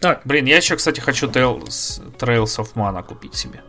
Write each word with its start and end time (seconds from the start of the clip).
Так. 0.00 0.20
Блин, 0.24 0.46
я 0.46 0.56
еще, 0.56 0.76
кстати, 0.76 1.00
хочу 1.00 1.26
Trails, 1.28 2.00
Trails 2.18 2.58
of 2.58 2.68
Mana 2.74 3.02
купить 3.02 3.34
себе. 3.34 3.60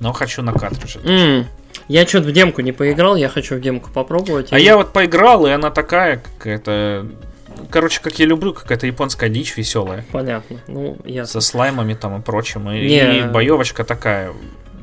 Но 0.00 0.12
хочу 0.12 0.42
на 0.42 0.52
картридже. 0.52 1.00
М, 1.04 1.46
Я 1.88 2.06
что-то 2.06 2.28
в 2.28 2.32
демку 2.32 2.60
не 2.62 2.72
поиграл, 2.72 3.16
я 3.16 3.28
хочу 3.28 3.56
в 3.56 3.60
демку 3.60 3.90
попробовать. 3.90 4.52
А 4.52 4.58
И- 4.58 4.62
я 4.62 4.76
вот 4.76 4.92
поиграл, 4.92 5.46
и 5.46 5.50
она 5.50 5.70
такая 5.70 6.22
какая-то... 6.38 7.06
Короче, 7.70 8.00
как 8.00 8.18
я 8.18 8.26
люблю, 8.26 8.54
какая-то 8.54 8.86
японская 8.86 9.28
дичь 9.28 9.56
веселая. 9.56 10.04
Понятно. 10.12 10.58
Ну, 10.66 10.96
ясно. 11.04 11.40
Со 11.40 11.46
слаймами 11.46 11.94
там 11.94 12.18
и 12.18 12.22
прочим. 12.22 12.70
И, 12.70 12.80
Не. 12.88 13.18
и 13.18 13.22
боевочка 13.22 13.84
такая, 13.84 14.32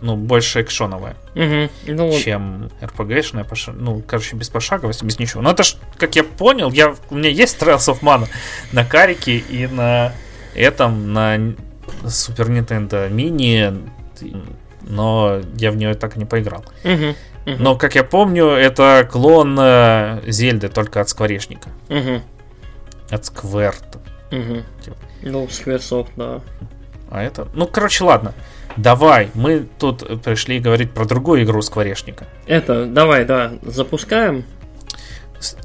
ну, 0.02 0.16
больше 0.16 0.62
экшоновая, 0.62 1.16
Мгм. 1.34 1.70
Ну, 1.88 2.18
чем 2.20 2.70
РПГшная. 2.82 3.44
пош- 3.46 3.74
Ну, 3.74 4.02
короче, 4.06 4.36
без 4.36 4.50
пошаговости, 4.50 5.04
без 5.04 5.18
ничего. 5.20 5.42
Но 5.42 5.52
это 5.52 5.64
ж, 5.64 5.76
как 5.98 6.16
я 6.16 6.24
понял, 6.24 6.72
я, 6.72 6.96
у 7.10 7.16
меня 7.16 7.30
есть 7.30 7.58
Trails 7.62 7.88
of 7.92 8.02
Mana 8.02 8.28
на 8.72 8.86
карике 8.86 9.38
и 9.38 9.66
на 9.68 10.14
этом, 10.56 11.14
на 11.14 11.38
Супер 12.08 12.50
Nintendo 12.50 13.10
Mini, 13.10 13.88
но 14.82 15.42
я 15.58 15.72
в 15.72 15.76
нее 15.78 15.94
так 15.94 16.16
и 16.16 16.20
не 16.20 16.26
поиграл. 16.26 16.64
мгм, 16.84 17.16
Но, 17.46 17.76
как 17.78 17.96
я 17.96 18.04
помню, 18.04 18.48
это 18.48 19.08
клон 19.10 19.58
э, 19.60 20.22
Зельды, 20.28 20.70
только 20.70 21.02
от 21.02 21.10
скворечника. 21.10 21.70
мгм, 21.90 22.22
От 23.10 23.22
Square. 23.24 23.76
мгм. 24.32 24.64
Типа. 24.84 24.98
Ну, 25.24 25.46
Squaresoft, 25.46 26.10
да. 26.16 26.42
А 27.10 27.24
это... 27.24 27.48
Ну, 27.54 27.68
короче, 27.68 28.04
ладно. 28.04 28.34
Давай, 28.76 29.30
мы 29.34 29.66
тут 29.80 30.22
пришли 30.24 30.60
говорить 30.60 30.92
про 30.92 31.06
другую 31.06 31.44
игру 31.44 31.62
скворечника. 31.62 32.28
Это, 32.46 32.86
давай, 32.86 33.26
да, 33.26 33.54
запускаем. 33.64 34.44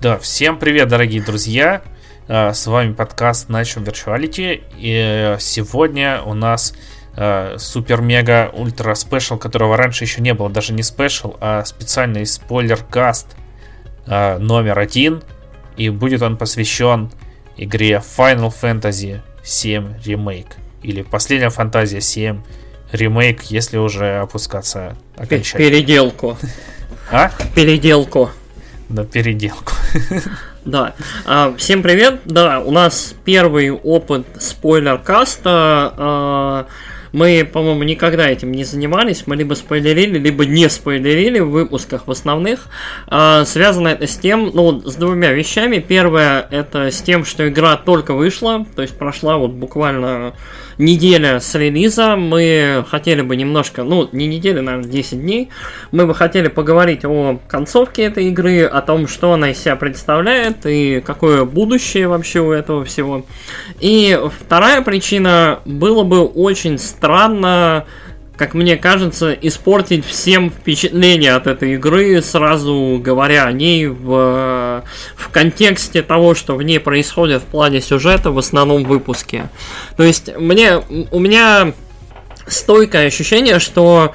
Да, 0.01 0.19
всем 0.19 0.59
привет, 0.59 0.89
дорогие 0.89 1.23
друзья. 1.23 1.83
Э, 2.29 2.53
С 2.53 2.67
вами 2.67 2.93
подкаст 2.93 3.49
Начнем 3.49 3.83
Virtuality. 3.83 4.63
И 4.79 4.95
э, 4.95 5.37
сегодня 5.41 6.23
у 6.23 6.35
нас 6.35 6.73
э, 7.17 7.57
супер-мега 7.59 8.51
ультра 8.53 8.95
special, 8.95 9.37
которого 9.39 9.77
раньше 9.77 10.05
еще 10.05 10.21
не 10.21 10.33
было, 10.35 10.49
даже 10.49 10.73
не 10.73 10.83
special, 10.83 11.37
а 11.41 11.65
специальный 11.65 12.27
спойлер-каст 12.27 13.37
номер 14.07 14.81
один. 14.81 15.23
И 15.77 15.89
будет 15.89 16.23
он 16.23 16.37
посвящен 16.37 17.11
игре 17.57 18.03
Final 18.17 18.53
Fantasy 18.53 19.21
7 19.45 19.95
Remake. 20.05 20.55
Или 20.83 21.03
Последняя 21.03 21.51
фантазия 21.51 22.01
7 22.01 22.43
Remake, 22.93 23.43
если 23.49 23.79
уже 23.79 24.19
опускаться 24.19 24.97
окончательно. 25.17 25.71
Переделку. 25.71 26.37
А? 27.13 27.31
Переделку. 27.55 28.31
Да, 28.89 29.05
переделку. 29.05 29.73
Да. 30.65 30.95
А, 31.27 31.55
всем 31.57 31.83
привет. 31.83 32.21
Да, 32.25 32.61
у 32.61 32.71
нас 32.71 33.17
первый 33.25 33.73
опыт 33.73 34.25
спойлер-каста. 34.39 35.95
А, 35.97 36.67
мы, 37.13 37.49
по-моему, 37.51 37.83
никогда 37.83 38.29
этим 38.29 38.53
не 38.53 38.63
занимались. 38.63 39.25
Мы 39.27 39.35
либо 39.35 39.55
спойлерили, 39.55 40.19
либо 40.19 40.47
не 40.47 40.69
спойлерили 40.71 41.41
в 41.41 41.51
выпусках 41.51 42.07
в 42.07 42.11
основных. 42.13 42.69
А, 43.09 43.45
связано 43.45 43.89
это 43.89 44.07
с 44.07 44.17
тем, 44.17 44.53
ну, 44.55 44.81
с 44.85 44.95
двумя 44.95 45.33
вещами. 45.33 45.79
Первое, 45.79 46.47
это 46.51 46.93
с 46.93 47.03
тем, 47.03 47.25
что 47.25 47.49
игра 47.49 47.77
только 47.77 48.15
вышла. 48.15 48.65
То 48.77 48.83
есть 48.83 48.97
прошла 48.97 49.39
вот 49.39 49.51
буквально 49.51 50.35
неделя 50.79 51.41
с 51.41 51.55
релиза. 51.55 52.17
Мы 52.17 52.85
хотели 52.89 53.23
бы 53.23 53.37
немножко, 53.37 53.85
ну, 53.85 54.09
не 54.13 54.27
неделя, 54.27 54.63
наверное, 54.63 54.91
10 54.91 55.21
дней. 55.21 55.51
Мы 55.91 56.07
бы 56.07 56.15
хотели 56.15 56.49
поговорить 56.49 57.05
о 57.05 57.39
концовке 57.49 58.03
этой 58.05 58.27
игры, 58.29 58.63
о 58.63 58.81
том, 58.81 59.09
что 59.09 59.33
она 59.33 59.51
из 59.51 59.59
себя 59.59 59.77
представляет 59.77 60.67
и 60.67 61.03
какое 61.05 61.45
будущее 61.45 62.09
вообще 62.09 62.41
у 62.41 62.53
этого 62.53 62.85
всего. 62.85 63.25
И 63.81 64.19
вторая 64.41 64.83
причина, 64.83 65.61
было 65.65 66.03
бы 66.05 66.25
очень 66.25 66.79
странно 66.79 67.87
как 68.43 68.55
мне 68.55 68.77
кажется, 68.77 69.33
испортить 69.33 70.05
всем 70.05 70.51
впечатление 70.51 71.35
от 71.35 71.47
этой 71.47 71.75
игры, 71.75 72.21
сразу 72.23 73.01
говоря 73.01 73.45
о 73.45 73.53
ней 73.53 73.87
в, 73.87 74.83
в 75.15 75.29
контексте 75.29 76.03
того, 76.03 76.35
что 76.35 76.57
в 76.57 76.63
ней 76.65 76.81
происходит 76.81 77.43
в 77.43 77.47
плане 77.47 77.81
сюжета 77.81 78.33
в 78.33 78.39
основном 78.39 78.83
выпуске. 78.83 79.49
То 79.97 80.03
есть 80.03 80.37
мне, 80.37 80.79
у 81.13 81.21
меня 81.21 81.73
стойкое 82.49 83.07
ощущение, 83.07 83.61
что 83.61 84.13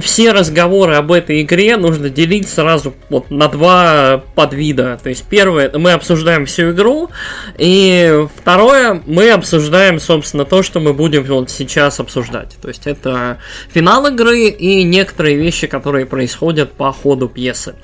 все 0.00 0.32
разговоры 0.32 0.94
об 0.94 1.12
этой 1.12 1.42
игре 1.42 1.76
нужно 1.76 2.10
делить 2.10 2.48
сразу 2.48 2.94
вот 3.08 3.30
на 3.30 3.48
два 3.48 4.22
подвида. 4.34 4.98
То 5.02 5.08
есть 5.08 5.24
первое, 5.28 5.70
мы 5.76 5.92
обсуждаем 5.92 6.46
всю 6.46 6.72
игру, 6.72 7.10
и 7.58 8.26
второе, 8.36 9.02
мы 9.06 9.30
обсуждаем, 9.30 9.98
собственно, 10.00 10.44
то, 10.44 10.62
что 10.62 10.80
мы 10.80 10.92
будем 10.92 11.24
вот 11.24 11.50
сейчас 11.50 12.00
обсуждать. 12.00 12.56
То 12.60 12.68
есть 12.68 12.86
это 12.86 13.38
финал 13.72 14.06
игры 14.06 14.48
и 14.48 14.82
некоторые 14.84 15.36
вещи, 15.36 15.66
которые 15.66 16.06
происходят 16.06 16.72
по 16.72 16.92
ходу 16.92 17.28
пьесы. 17.28 17.74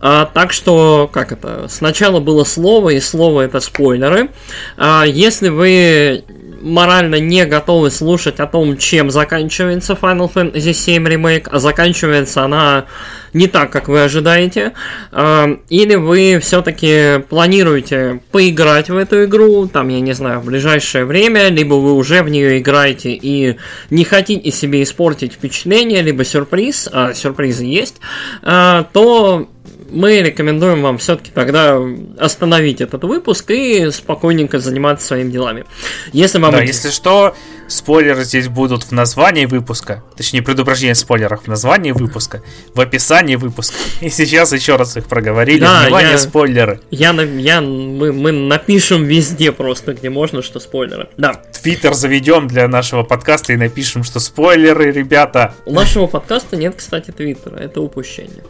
А, 0.00 0.26
так 0.26 0.52
что, 0.52 1.08
как 1.12 1.32
это, 1.32 1.66
сначала 1.68 2.20
было 2.20 2.44
слово, 2.44 2.90
и 2.90 3.00
слово 3.00 3.42
это 3.42 3.60
спойлеры. 3.60 4.30
А, 4.76 5.04
если 5.04 5.48
вы 5.48 6.24
морально 6.60 7.16
не 7.16 7.44
готовы 7.46 7.90
слушать 7.90 8.40
о 8.40 8.46
том, 8.46 8.76
чем 8.76 9.10
заканчивается 9.10 9.98
Final 10.00 10.32
Fantasy 10.32 10.70
VII 10.70 11.04
Remake, 11.04 11.48
а 11.50 11.58
заканчивается 11.58 12.44
она 12.44 12.86
не 13.32 13.46
так, 13.46 13.70
как 13.70 13.88
вы 13.88 14.02
ожидаете, 14.02 14.72
э, 15.12 15.56
или 15.68 15.94
вы 15.94 16.38
все-таки 16.40 17.18
планируете 17.28 18.20
поиграть 18.30 18.88
в 18.88 18.96
эту 18.96 19.24
игру, 19.24 19.66
там, 19.66 19.88
я 19.88 20.00
не 20.00 20.12
знаю, 20.12 20.40
в 20.40 20.46
ближайшее 20.46 21.04
время, 21.04 21.48
либо 21.48 21.74
вы 21.74 21.94
уже 21.94 22.22
в 22.22 22.28
нее 22.28 22.58
играете 22.58 23.10
и 23.10 23.56
не 23.90 24.04
хотите 24.04 24.50
себе 24.50 24.82
испортить 24.82 25.34
впечатление, 25.34 26.02
либо 26.02 26.24
сюрприз, 26.24 26.88
а 26.92 27.12
сюрпризы 27.14 27.64
есть, 27.64 27.96
э, 28.42 28.84
то 28.92 29.48
мы 29.90 30.20
рекомендуем 30.20 30.82
вам 30.82 30.98
все-таки 30.98 31.30
тогда 31.30 31.78
остановить 32.18 32.80
этот 32.80 33.04
выпуск 33.04 33.50
и 33.50 33.90
спокойненько 33.90 34.58
заниматься 34.58 35.06
своими 35.06 35.30
делами. 35.30 35.64
Если 36.12 36.38
вам 36.38 36.52
Да, 36.52 36.62
если 36.62 36.90
что, 36.90 37.34
спойлеры 37.68 38.24
здесь 38.24 38.48
будут 38.48 38.84
в 38.84 38.92
названии 38.92 39.46
выпуска. 39.46 40.02
Точнее, 40.16 40.42
предупреждение 40.42 40.94
спойлеров 40.94 41.44
в 41.44 41.48
названии 41.48 41.92
выпуска, 41.92 42.42
в 42.74 42.80
описании 42.80 43.36
выпуска. 43.36 43.76
И 44.00 44.08
сейчас 44.10 44.52
еще 44.52 44.76
раз 44.76 44.96
их 44.96 45.06
проговорили. 45.06 45.60
Да, 45.60 45.82
Внимание, 45.84 46.12
я- 46.12 46.18
спойлеры. 46.18 46.80
Я, 46.90 47.12
я, 47.12 47.60
мы, 47.60 48.12
мы 48.12 48.32
напишем 48.32 49.04
везде 49.04 49.52
просто, 49.52 49.94
где 49.94 50.10
можно, 50.10 50.42
что 50.42 50.60
спойлеры. 50.60 51.08
Да, 51.16 51.34
Твиттер 51.62 51.94
заведем 51.94 52.46
для 52.48 52.68
нашего 52.68 53.02
подкаста 53.02 53.52
и 53.52 53.56
напишем, 53.56 54.04
что 54.04 54.20
спойлеры, 54.20 54.92
ребята. 54.92 55.54
у 55.66 55.72
нашего 55.72 56.06
подкаста 56.06 56.56
нет, 56.56 56.74
кстати, 56.76 57.10
твиттера, 57.10 57.56
это 57.56 57.80
упущение. 57.80 58.44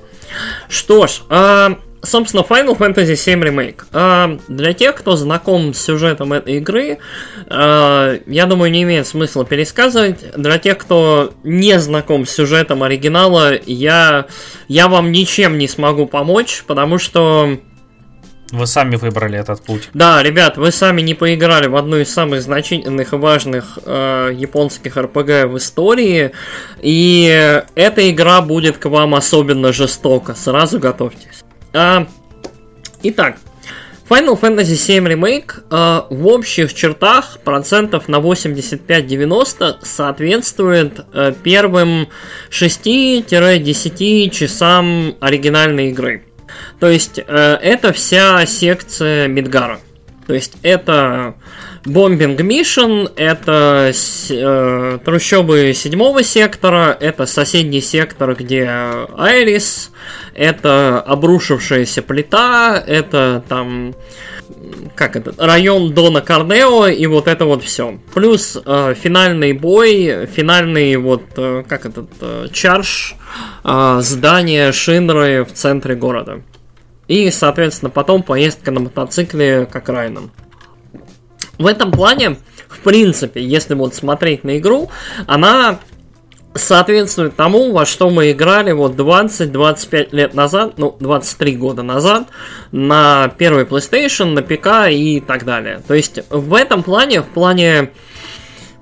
Что 0.69 1.07
ж, 1.07 1.23
а, 1.29 1.79
собственно, 2.03 2.43
Final 2.43 2.77
Fantasy 2.77 3.13
VII 3.15 3.43
Remake. 3.43 3.83
А, 3.93 4.39
для 4.49 4.73
тех, 4.73 4.95
кто 4.97 5.17
знаком 5.17 5.75
с 5.75 5.83
сюжетом 5.83 6.33
этой 6.33 6.57
игры, 6.57 6.99
а, 7.47 8.19
я 8.27 8.47
думаю, 8.47 8.71
не 8.71 8.83
имеет 8.83 9.07
смысла 9.07 9.45
пересказывать. 9.45 10.25
Для 10.37 10.59
тех, 10.59 10.79
кто 10.79 11.33
не 11.45 11.79
знаком 11.79 12.27
с 12.27 12.31
сюжетом 12.31 12.83
оригинала, 12.83 13.53
я, 13.67 14.27
я 14.69 14.89
вам 14.89 15.13
ничем 15.13 15.59
не 15.59 15.69
смогу 15.69 16.07
помочь, 16.07 16.65
потому 16.67 16.99
что... 16.99 17.59
Вы 18.51 18.67
сами 18.67 18.97
выбрали 18.97 19.39
этот 19.39 19.63
путь. 19.63 19.91
Да, 19.93 20.23
ребят, 20.23 20.57
вы 20.57 20.73
сами 20.73 21.03
не 21.03 21.15
поиграли 21.15 21.67
в 21.67 21.77
одну 21.77 21.99
из 21.99 22.13
самых 22.13 22.41
значительных 22.41 23.13
и 23.13 23.17
важных 23.17 23.79
э, 23.85 24.31
японских 24.35 24.97
РПГ 24.97 25.47
в 25.47 25.59
истории, 25.59 26.33
и 26.81 27.61
эта 27.75 28.11
игра 28.11 28.41
будет 28.41 28.79
к 28.79 28.87
вам 28.87 29.15
особенно 29.15 29.73
жестоко. 29.73 30.35
Сразу 30.35 30.79
готовьтесь. 30.79 31.45
А, 31.75 32.07
итак, 33.03 33.37
Final 34.09 34.41
Fantasy 34.41 34.77
VII 34.77 35.05
Remake 35.13 35.53
э, 35.71 36.03
в 36.09 36.27
общих 36.29 36.73
чертах 36.73 37.41
процентов 37.45 38.09
на 38.09 38.17
85-90 38.17 39.77
соответствует 39.83 41.05
э, 41.13 41.35
первым 41.43 42.09
6-10 42.51 44.31
часам 44.31 45.15
оригинальной 45.21 45.91
игры. 45.91 46.25
То 46.81 46.89
есть 46.89 47.19
э, 47.19 47.23
это 47.25 47.93
вся 47.93 48.45
секция 48.47 49.29
Мидгара. 49.29 49.81
То 50.27 50.35
есть 50.35 50.59
это 50.63 51.37
бомбинг 51.87 52.41
мишен, 52.43 53.09
это 53.17 53.91
э, 54.29 54.99
трущобы 55.05 55.73
седьмого 55.75 56.23
сектора, 56.23 56.97
это 57.01 57.25
соседний 57.25 57.81
сектор, 57.81 58.35
где 58.35 58.69
Айрис, 59.17 59.91
это 60.35 61.01
обрушившаяся 61.01 62.03
плита, 62.03 62.83
это 62.87 63.43
там 63.49 63.95
как 64.95 65.17
это, 65.17 65.33
район 65.39 65.95
Дона 65.95 66.21
Карнео 66.21 66.89
и 66.89 67.07
вот 67.07 67.29
это 67.29 67.45
вот 67.47 67.65
все. 67.65 67.99
Плюс 68.13 68.59
э, 68.63 68.95
финальный 69.01 69.53
бой, 69.53 70.27
финальный 70.27 70.97
вот, 70.97 71.23
э, 71.37 71.65
как 71.67 71.87
этот, 71.87 72.11
э, 72.21 72.49
чарж, 72.53 73.15
э, 73.65 73.99
здание 74.03 74.73
Шинры 74.73 75.45
в 75.45 75.53
центре 75.53 75.95
города. 75.95 76.43
И, 77.09 77.31
соответственно, 77.31 77.91
потом 77.91 78.23
поездка 78.23 78.71
на 78.71 78.81
мотоцикле 78.81 79.67
к 79.67 79.75
окраинам. 79.75 80.31
В 81.59 81.67
этом 81.67 81.91
плане, 81.91 82.37
в 82.69 82.81
принципе, 82.81 83.43
если 83.43 83.75
вот 83.75 83.95
смотреть 83.95 84.45
на 84.45 84.59
игру, 84.59 84.91
она 85.27 85.81
соответствует 86.55 87.37
тому, 87.37 87.73
во 87.73 87.87
что 87.87 88.11
мы 88.11 88.31
играли 88.33 88.73
вот 88.73 88.95
20-25 88.95 90.09
лет 90.13 90.35
назад, 90.35 90.75
ну, 90.77 90.97
23 91.01 91.57
года 91.57 91.83
назад, 91.83 92.29
на 92.73 93.29
первый 93.39 93.65
PlayStation, 93.65 94.27
на 94.27 94.43
ПК 94.43 94.91
и 94.91 95.21
так 95.21 95.45
далее. 95.45 95.83
То 95.87 95.95
есть 95.95 96.21
в 96.31 96.55
этом 96.55 96.83
плане, 96.83 97.23
в 97.23 97.27
плане 97.27 97.91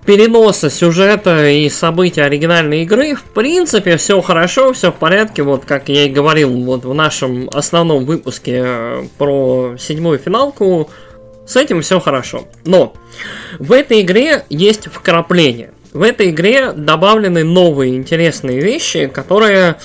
переноса 0.06 0.70
сюжета 0.70 1.49
и 1.49 1.69
событий 1.69 2.20
оригинальной 2.20 2.82
игры, 2.82 3.14
в 3.17 3.25
принципе, 3.25 3.97
все 3.97 4.20
хорошо, 4.23 4.73
все 4.73 4.93
в 4.93 4.94
порядке, 4.94 5.43
вот 5.43 5.64
как 5.64 5.88
я 5.88 6.05
и 6.05 6.08
говорил 6.08 6.50
вот 6.64 6.85
в 6.85 6.94
нашем 6.94 7.50
основном 7.53 8.06
выпуске 8.06 8.62
э, 8.64 9.05
про 9.19 9.75
седьмую 9.79 10.19
финалку, 10.19 10.88
с 11.47 11.56
этим 11.56 11.82
все 11.82 12.00
хорошо. 12.00 12.47
Но 12.64 12.94
в 13.58 13.73
этой 13.73 14.00
игре 14.00 14.44
есть 14.49 14.87
вкрапление. 14.87 15.73
В 15.93 16.03
этой 16.03 16.31
игре 16.31 16.73
добавлены 16.73 17.43
новые 17.43 17.97
интересные 17.97 18.61
вещи, 18.61 19.06
которые 19.06 19.76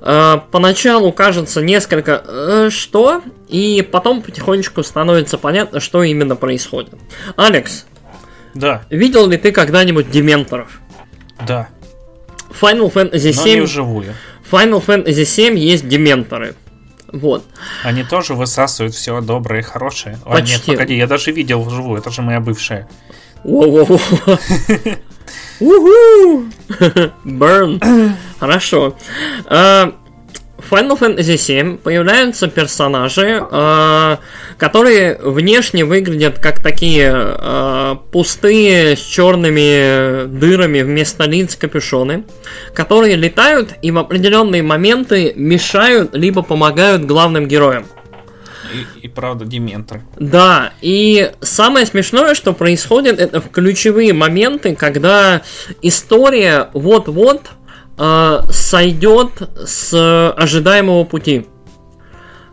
э, 0.00 0.34
поначалу 0.50 1.12
кажется 1.12 1.62
несколько 1.62 2.22
э, 2.26 2.70
что, 2.70 3.22
и 3.48 3.86
потом 3.88 4.22
потихонечку 4.22 4.82
становится 4.82 5.38
понятно, 5.38 5.78
что 5.78 6.02
именно 6.02 6.36
происходит. 6.36 6.94
Алекс, 7.36 7.86
Да, 8.54 8.82
видел 8.90 9.26
ли 9.28 9.36
ты 9.36 9.52
когда-нибудь 9.52 10.10
дементоров? 10.10 10.80
да. 11.46 11.68
Final 12.60 12.90
Fantasy 12.92 13.32
Но 13.36 13.44
не 13.44 13.52
7, 13.52 13.62
вживую. 13.64 14.14
Final 14.50 14.84
Fantasy 14.84 15.24
7 15.24 15.58
есть 15.58 15.86
дементоры. 15.86 16.54
Вот. 17.12 17.44
Они 17.84 18.02
тоже 18.04 18.34
высасывают 18.34 18.94
все 18.94 19.20
доброе 19.20 19.60
и 19.60 19.62
хорошее. 19.62 20.18
А 20.24 20.40
нет, 20.40 20.54
Почти. 20.56 20.72
погоди, 20.72 20.96
я 20.96 21.06
даже 21.06 21.30
видел 21.30 21.62
вживую, 21.62 22.00
это 22.00 22.10
же 22.10 22.22
моя 22.22 22.40
бывшая. 22.40 22.88
Уху! 23.44 24.00
Burn. 27.24 28.12
Хорошо. 28.40 28.96
В 30.68 30.72
Final 30.72 30.98
Fantasy 30.98 31.36
VII 31.36 31.78
появляются 31.78 32.46
персонажи, 32.46 33.42
а, 33.50 34.18
которые 34.58 35.16
внешне 35.16 35.86
выглядят 35.86 36.38
как 36.38 36.62
такие 36.62 37.10
а, 37.10 37.94
пустые 38.12 38.94
с 38.94 39.00
черными 39.00 40.26
дырами 40.26 40.82
вместо 40.82 41.24
лиц 41.24 41.56
капюшоны, 41.56 42.24
которые 42.74 43.16
летают 43.16 43.72
и 43.80 43.90
в 43.90 43.96
определенные 43.96 44.62
моменты 44.62 45.32
мешают 45.36 46.14
либо 46.14 46.42
помогают 46.42 47.06
главным 47.06 47.48
героям. 47.48 47.86
И, 48.74 49.06
и 49.06 49.08
правда, 49.08 49.46
дементоры. 49.46 50.02
Да, 50.18 50.74
и 50.82 51.30
самое 51.40 51.86
смешное, 51.86 52.34
что 52.34 52.52
происходит, 52.52 53.18
это 53.20 53.40
в 53.40 53.48
ключевые 53.48 54.12
моменты, 54.12 54.76
когда 54.76 55.40
история 55.80 56.68
вот-вот 56.74 57.40
э, 57.98 58.40
сойдет 58.50 59.30
с 59.66 60.32
ожидаемого 60.36 61.04
пути. 61.04 61.46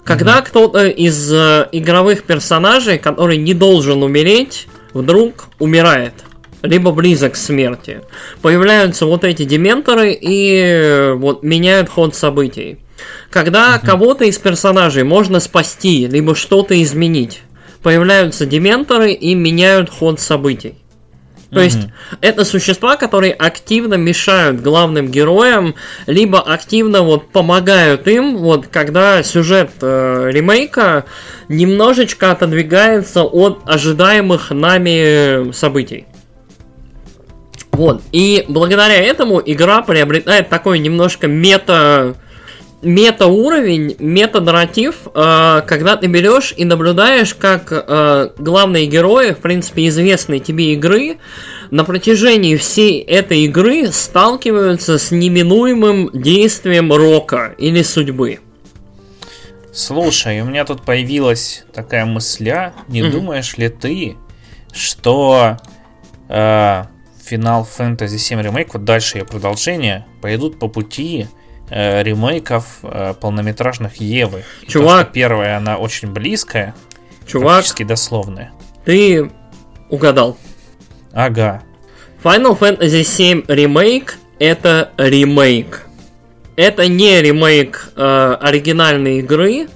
Когда 0.03 0.42
кто-то 0.42 0.86
из 0.88 1.33
э, 1.33 1.68
игровых 1.71 2.24
персонажей, 2.24 3.00
который 3.00 3.38
не 3.38 3.53
должен 3.53 4.03
умереть, 4.03 4.68
вдруг 4.94 5.47
умирает. 5.57 6.13
Либо 6.62 6.92
близок 6.92 7.33
к 7.33 7.36
смерти. 7.36 8.01
Появляются 8.42 9.06
вот 9.07 9.24
эти 9.24 9.45
дементоры 9.45 10.13
и 10.13 10.62
э, 10.63 11.13
вот 11.13 11.42
меняют 11.42 11.89
ход 11.89 12.15
событий. 12.15 12.80
Когда 13.30 13.80
кого-то 13.80 14.25
из 14.25 14.38
персонажей 14.38 15.03
можно 15.03 15.39
спасти, 15.39 16.07
либо 16.07 16.36
что-то 16.36 16.81
изменить, 16.81 17.41
появляются 17.81 18.45
дементоры 18.45 19.12
и 19.12 19.33
меняют 19.36 19.89
ход 19.89 20.19
событий. 20.19 20.75
То 21.56 21.62
есть 21.62 21.80
это 22.19 22.44
существа, 22.44 22.98
которые 22.98 23.34
активно 23.34 23.94
мешают 23.94 24.62
главным 24.62 25.07
героям, 25.07 25.75
либо 26.06 26.42
активно 26.42 27.02
вот 27.02 27.31
помогают 27.31 28.07
им, 28.10 28.38
вот 28.38 28.68
когда 28.68 29.24
сюжет 29.24 29.72
э, 29.81 30.30
ремейка 30.34 31.06
немножечко 31.48 32.31
отодвигается 32.31 33.24
от 33.24 33.62
ожидаемых 33.66 34.52
нами 34.52 35.54
событий. 35.54 36.07
Вот. 37.72 38.01
И 38.12 38.44
благодаря 38.50 38.98
этому 38.98 39.42
игра 39.46 39.81
приобретает 39.81 40.50
такой 40.50 40.80
немножко 40.80 41.28
мета 41.28 42.16
мета-уровень, 42.86 43.96
мета-нарратив, 44.00 45.08
э, 45.14 45.62
когда 45.68 45.98
ты 45.98 46.08
берешь 46.08 46.54
и 46.56 46.64
наблюдаешь, 46.66 47.34
как 47.34 47.68
э, 47.72 48.30
главные 48.38 48.86
герои, 48.86 49.32
в 49.32 49.40
принципе, 49.40 49.88
известной 49.88 50.40
тебе 50.40 50.74
игры, 50.74 51.18
на 51.72 51.84
протяжении 51.84 52.56
всей 52.56 53.02
этой 53.02 53.42
игры 53.42 53.92
сталкиваются 53.92 54.98
с 55.00 55.12
неминуемым 55.12 56.12
действием 56.14 56.94
рока 56.94 57.56
или 57.58 57.82
судьбы. 57.82 58.40
Слушай, 59.74 60.40
у 60.42 60.46
меня 60.46 60.64
тут 60.64 60.84
появилась 60.84 61.66
такая 61.74 62.06
мысля. 62.06 62.74
Не 62.88 63.02
Мгм. 63.04 63.12
думаешь 63.12 63.58
ли 63.58 63.68
ты, 63.68 64.16
что 64.72 65.58
э, 66.30 66.84
Final 67.30 67.66
Fantasy 67.78 68.16
VII 68.16 68.44
Remake, 68.52 68.70
вот 68.74 68.86
дальше 68.86 69.18
ее 69.18 69.26
продолжение, 69.26 70.06
пойдут 70.22 70.60
по 70.60 70.68
пути 70.68 71.28
э, 71.28 71.44
ремейков 71.69 72.79
э, 72.83 73.13
полнометражных 73.19 73.97
Евы? 73.97 74.44
И 74.62 74.65
то, 74.65 74.71
Чувак. 74.71 75.06
что 75.06 75.13
первая, 75.13 75.57
она 75.57 75.77
очень 75.77 76.12
близкая, 76.12 76.75
Чувак, 77.27 77.47
практически 77.56 77.83
дословная. 77.83 78.51
ты 78.85 79.29
угадал. 79.89 80.38
Ага. 81.13 81.63
Final 82.23 82.57
Fantasy 82.57 83.01
VII 83.01 83.45
Remake 83.47 84.12
это 84.39 84.91
ремейк. 84.97 85.83
Это 86.56 86.88
не 86.88 87.21
ремейк 87.21 87.89
э, 87.95 88.38
оригинальной 88.41 89.19
игры. 89.19 89.67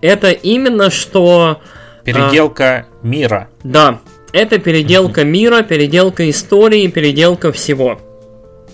Это 0.00 0.30
именно 0.30 0.90
что... 0.90 1.60
Переделка 2.04 2.86
мира. 3.02 3.48
Да, 3.62 4.00
это 4.32 4.58
переделка 4.58 5.24
мира, 5.24 5.62
переделка 5.62 6.28
истории, 6.28 6.88
переделка 6.88 7.52
всего. 7.52 8.00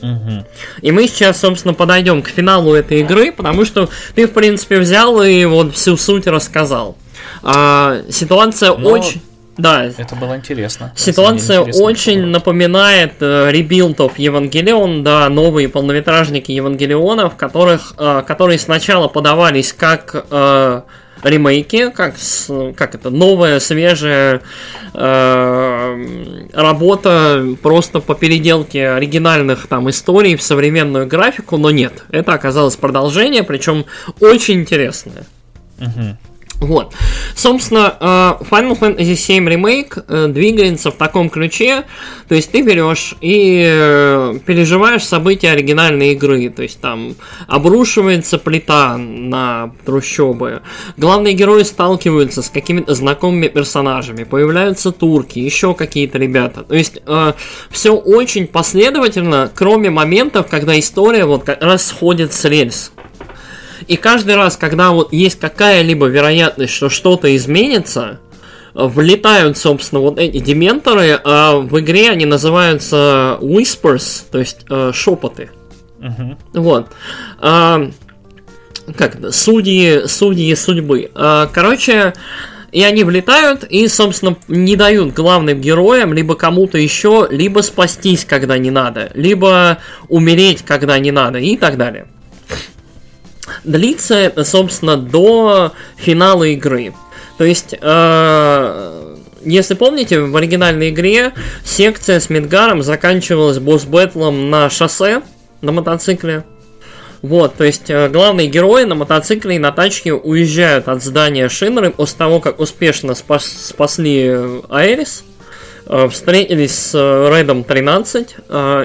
Мгм. 0.00 0.44
И 0.82 0.92
мы 0.92 1.06
сейчас, 1.06 1.40
собственно, 1.40 1.74
подойдем 1.74 2.22
к 2.22 2.28
финалу 2.28 2.74
этой 2.74 3.00
игры, 3.00 3.32
потому 3.32 3.64
что 3.64 3.88
ты, 4.14 4.26
в 4.26 4.32
принципе, 4.32 4.78
взял 4.78 5.22
и 5.22 5.44
вот 5.44 5.74
всю 5.74 5.96
суть 5.96 6.26
рассказал. 6.26 6.96
А, 7.42 8.02
ситуация 8.10 8.74
Но 8.74 8.90
очень... 8.90 9.22
Да, 9.56 9.86
Это 9.86 10.14
было 10.14 10.36
интересно. 10.36 10.92
Ситуация 10.94 11.58
интересно 11.58 11.84
очень 11.84 12.20
было. 12.20 12.26
напоминает 12.26 13.14
э, 13.18 13.50
ребилдов 13.50 14.16
Евангелион, 14.16 15.02
да, 15.02 15.28
новые 15.28 15.68
полнометражники 15.68 16.52
Евангелиона, 16.52 17.28
в 17.28 17.37
которых, 17.37 17.94
э, 17.99 18.23
которые 18.25 18.61
сначала 18.61 19.08
подавались 19.08 19.73
как 19.73 20.26
э, 20.30 20.82
ремейки, 21.22 21.90
как, 21.90 22.14
как 22.76 22.94
это, 22.94 23.10
новая, 23.10 23.60
свежая 23.60 24.42
э, 24.94 26.46
работа 26.52 27.46
просто 27.62 28.00
по 28.00 28.14
переделке 28.14 28.90
оригинальных 28.90 29.66
там 29.66 29.88
историй 29.90 30.37
в 30.37 30.42
современную 30.42 31.06
графику, 31.06 31.56
но 31.56 31.70
нет, 31.70 32.04
это 32.10 32.32
оказалось 32.32 32.76
продолжение, 32.76 33.42
причем 33.42 33.84
очень 34.20 34.60
интересное. 34.60 35.26
Мгм. 35.78 36.18
Вот. 36.60 36.92
Собственно, 37.36 37.94
э, 38.00 38.04
Final 38.50 38.78
Fantasy 38.78 39.12
VII 39.12 39.46
Remake 39.46 40.04
э, 40.08 40.26
двигается 40.28 40.90
в 40.90 40.94
таком 40.94 41.30
ключе, 41.30 41.84
то 42.26 42.34
есть 42.34 42.50
ты 42.50 42.62
берешь 42.62 43.14
и 43.20 43.64
э, 43.64 44.38
переживаешь 44.44 45.04
события 45.04 45.52
оригинальной 45.52 46.12
игры, 46.12 46.50
то 46.50 46.62
есть 46.62 46.80
там 46.80 47.14
обрушивается 47.46 48.38
плита 48.38 48.96
на 48.96 49.70
трущобы, 49.86 50.62
главные 50.96 51.34
герои 51.34 51.62
сталкиваются 51.62 52.42
с 52.42 52.48
какими-то 52.48 52.94
знакомыми 52.94 53.46
персонажами, 53.46 54.24
появляются 54.24 54.90
турки, 54.90 55.38
еще 55.38 55.74
какие-то 55.74 56.18
ребята, 56.18 56.64
то 56.64 56.74
есть 56.74 57.00
все 57.70 57.94
очень 57.94 58.48
последовательно, 58.48 59.50
кроме 59.54 59.90
моментов, 59.90 60.48
когда 60.50 60.76
история 60.76 61.24
вот 61.24 61.44
как 61.44 61.62
раз 61.62 61.86
сходит 61.86 62.32
с 62.32 62.44
рельс. 62.44 62.90
И 63.88 63.97
каждый 63.97 64.37
раз, 64.37 64.57
когда 64.57 64.90
вот 64.90 65.12
есть 65.12 65.40
какая-либо 65.40 66.07
вероятность, 66.07 66.75
что 66.75 66.90
что-то 66.90 67.35
изменится, 67.35 68.21
влетают, 68.75 69.59
собственно, 69.59 70.00
вот 70.00 70.18
эти 70.18 70.38
дементоры, 70.38 71.21
а 71.25 71.57
в 71.57 71.80
игре 71.80 72.11
они 72.11 72.26
называются 72.26 73.38
whispers, 73.40 74.25
то 74.30 74.38
есть 74.38 74.61
э, 74.71 74.92
шепоты. 74.95 75.50
Мгм. 75.99 76.38
Вот. 76.52 76.88
А, 77.40 77.90
как 78.97 79.16
это? 79.16 79.33
Судьи, 79.33 80.07
судьи 80.07 80.54
судьбы. 80.54 81.11
А, 81.14 81.47
короче, 81.47 82.12
и 82.71 82.83
они 82.83 83.04
влетают 83.04 83.64
и, 83.64 83.88
собственно, 83.88 84.37
не 84.47 84.76
дают 84.76 85.14
главным 85.14 85.61
героям, 85.61 86.12
либо 86.12 86.35
кому-то 86.35 86.78
еще, 86.78 87.26
либо 87.30 87.61
спастись, 87.61 88.25
когда 88.25 88.59
не 88.59 88.71
надо, 88.71 89.11
либо 89.14 89.78
умереть, 90.09 90.62
когда 90.64 90.99
не 90.99 91.11
надо, 91.11 91.38
и 91.38 91.57
так 91.57 91.78
далее. 91.78 92.07
Длится 93.64 94.32
собственно, 94.44 94.96
до 94.96 95.72
финала 95.96 96.44
игры. 96.44 96.94
То 97.38 97.44
есть, 97.44 97.74
э, 97.80 99.16
если 99.44 99.74
помните, 99.74 100.20
в 100.20 100.36
оригинальной 100.36 100.90
игре 100.90 101.32
секция 101.64 102.20
с 102.20 102.28
Мидгаром 102.30 102.82
заканчивалась 102.82 103.58
босс-бэтлом 103.58 104.50
на 104.50 104.68
шоссе, 104.70 105.22
на 105.60 105.72
мотоцикле. 105.72 106.44
Вот, 107.22 107.56
то 107.56 107.64
есть 107.64 107.90
э, 107.90 108.08
главные 108.08 108.46
герои 108.46 108.84
на 108.84 108.94
мотоцикле 108.94 109.56
и 109.56 109.58
на 109.58 109.72
тачке 109.72 110.12
уезжают 110.12 110.86
от 110.86 111.02
здания 111.02 111.48
Шинры 111.48 111.90
после 111.90 112.16
того, 112.16 112.40
как 112.40 112.60
успешно 112.60 113.14
спас, 113.14 113.44
спасли 113.44 114.26
э, 114.28 114.60
Айрис, 114.68 115.24
э, 115.86 116.08
встретились 116.08 116.74
с 116.74 116.94
Редом 116.94 117.64
13 117.64 118.36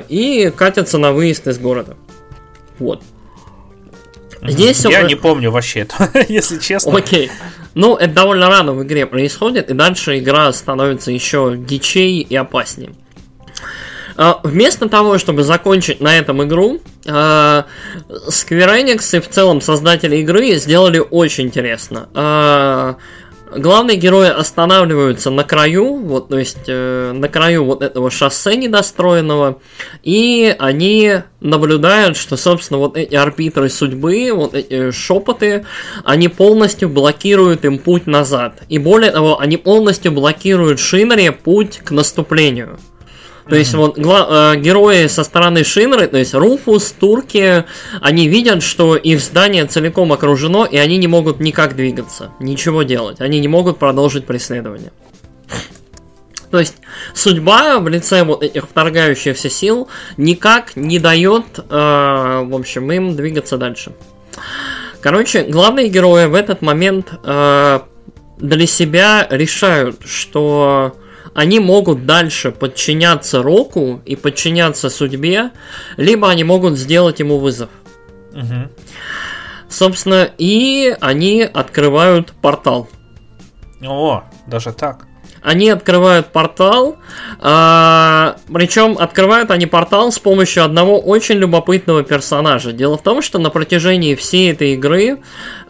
и 0.10 0.52
катятся 0.56 0.98
на 0.98 1.12
выезд 1.12 1.48
из 1.48 1.60
города. 1.60 1.96
Вот. 2.80 3.04
Здесь 4.46 4.86
Я 4.86 5.02
он... 5.02 5.08
не 5.08 5.16
помню 5.16 5.52
вообще 5.52 5.82
это, 5.82 6.10
если 6.28 6.60
честно. 6.60 6.98
Окей. 6.98 7.32
Ну, 7.76 7.96
это 7.96 8.14
довольно 8.14 8.50
рано 8.50 8.74
в 8.74 8.84
игре 8.84 9.06
происходит, 9.06 9.70
и 9.70 9.74
дальше 9.74 10.20
игра 10.20 10.52
становится 10.54 11.12
еще 11.12 11.56
дичей 11.58 12.20
и 12.22 12.36
опаснее. 12.36 12.92
А, 14.16 14.40
вместо 14.44 14.90
того, 14.90 15.18
чтобы 15.18 15.44
закончить 15.44 16.00
на 16.00 16.18
этом 16.18 16.44
игру, 16.44 16.82
а, 17.08 17.66
Square 18.10 18.84
Enix 18.84 19.18
и 19.18 19.20
в 19.20 19.30
целом 19.30 19.62
создатели 19.62 20.18
игры 20.18 20.56
сделали 20.56 21.00
очень 21.00 21.46
интересно. 21.46 22.98
Главные 23.58 23.98
герои 23.98 24.30
останавливаются 24.30 25.30
на 25.30 25.44
краю, 25.44 25.98
вот, 25.98 26.30
то 26.30 26.38
есть 26.38 26.66
э, 26.68 27.12
на 27.14 27.28
краю 27.30 27.66
вот 27.66 27.82
этого 27.82 28.10
шоссе 28.12 28.56
недостроенного, 28.56 29.60
и 30.04 30.56
они 30.60 31.22
наблюдают, 31.40 32.18
что, 32.18 32.38
собственно, 32.38 32.80
вот 32.80 32.98
эти 32.98 33.16
арбитры 33.16 33.70
судьбы, 33.70 34.32
вот 34.34 34.54
эти 34.54 34.92
шепоты, 34.92 35.66
они 36.04 36.28
полностью 36.28 36.90
блокируют 36.90 37.66
им 37.66 37.78
путь 37.78 38.08
назад. 38.08 38.64
И 38.70 38.78
более 38.78 39.12
того, 39.12 39.40
они 39.40 39.58
полностью 39.58 40.12
блокируют 40.12 40.80
Шинаре 40.80 41.32
путь 41.32 41.82
к 41.84 41.92
наступлению. 41.92 42.80
То 43.48 43.56
есть 43.56 43.74
вот 43.74 43.98
гла- 43.98 44.54
э, 44.54 44.60
герои 44.60 45.08
со 45.08 45.24
стороны 45.24 45.64
Шинры, 45.64 46.08
то 46.08 46.18
есть 46.18 46.34
Руфус, 46.34 46.94
Турки, 46.98 47.66
они 48.02 48.28
видят, 48.28 48.64
что 48.64 48.96
их 48.96 49.20
здание 49.20 49.66
целиком 49.66 50.14
окружено, 50.14 50.66
и 50.66 50.78
они 50.78 50.98
не 50.98 51.08
могут 51.08 51.40
никак 51.40 51.76
двигаться, 51.76 52.32
ничего 52.40 52.84
делать. 52.84 53.20
Они 53.20 53.40
не 53.40 53.48
могут 53.48 53.80
продолжить 53.80 54.26
преследование. 54.26 54.92
То 56.52 56.60
есть 56.60 56.76
судьба 57.16 57.80
в 57.80 57.88
лице 57.88 58.24
вот 58.24 58.44
этих 58.44 58.66
вторгающихся 58.66 59.50
сил 59.50 59.88
никак 60.18 60.76
не 60.76 61.00
дает, 61.00 61.46
э, 61.58 62.44
в 62.46 62.56
общем, 62.56 62.92
им 62.92 63.16
двигаться 63.16 63.58
дальше. 63.58 63.94
Короче, 65.02 65.44
главные 65.44 65.90
герои 65.90 66.28
в 66.28 66.36
этот 66.36 66.62
момент 66.62 67.08
э, 67.26 67.80
для 68.38 68.68
себя 68.68 69.28
решают, 69.30 70.06
что 70.06 70.96
они 71.34 71.60
могут 71.60 72.06
дальше 72.06 72.52
подчиняться 72.52 73.42
Року 73.42 74.02
и 74.06 74.16
подчиняться 74.16 74.90
судьбе, 74.90 75.52
либо 75.98 76.30
они 76.30 76.44
могут 76.44 76.78
сделать 76.78 77.20
ему 77.20 77.40
вызов. 77.40 77.70
Угу. 78.34 78.70
Собственно, 79.70 80.30
и 80.38 80.96
они 81.02 81.42
открывают 81.42 82.34
портал. 82.42 82.90
О, 83.82 84.24
даже 84.48 84.72
так. 84.72 85.08
Они 85.44 85.70
открывают 85.70 86.28
портал, 86.28 86.96
а, 87.42 88.38
причем 88.52 88.98
открывают 88.98 89.52
они 89.52 89.66
портал 89.66 90.10
с 90.10 90.18
помощью 90.18 90.64
одного 90.64 90.98
очень 90.98 91.36
любопытного 91.36 92.04
персонажа. 92.04 92.72
Дело 92.72 92.98
в 92.98 93.04
том, 93.04 93.22
что 93.22 93.40
на 93.40 93.50
протяжении 93.50 94.16
всей 94.16 94.54
этой 94.54 94.76
игры 94.76 95.20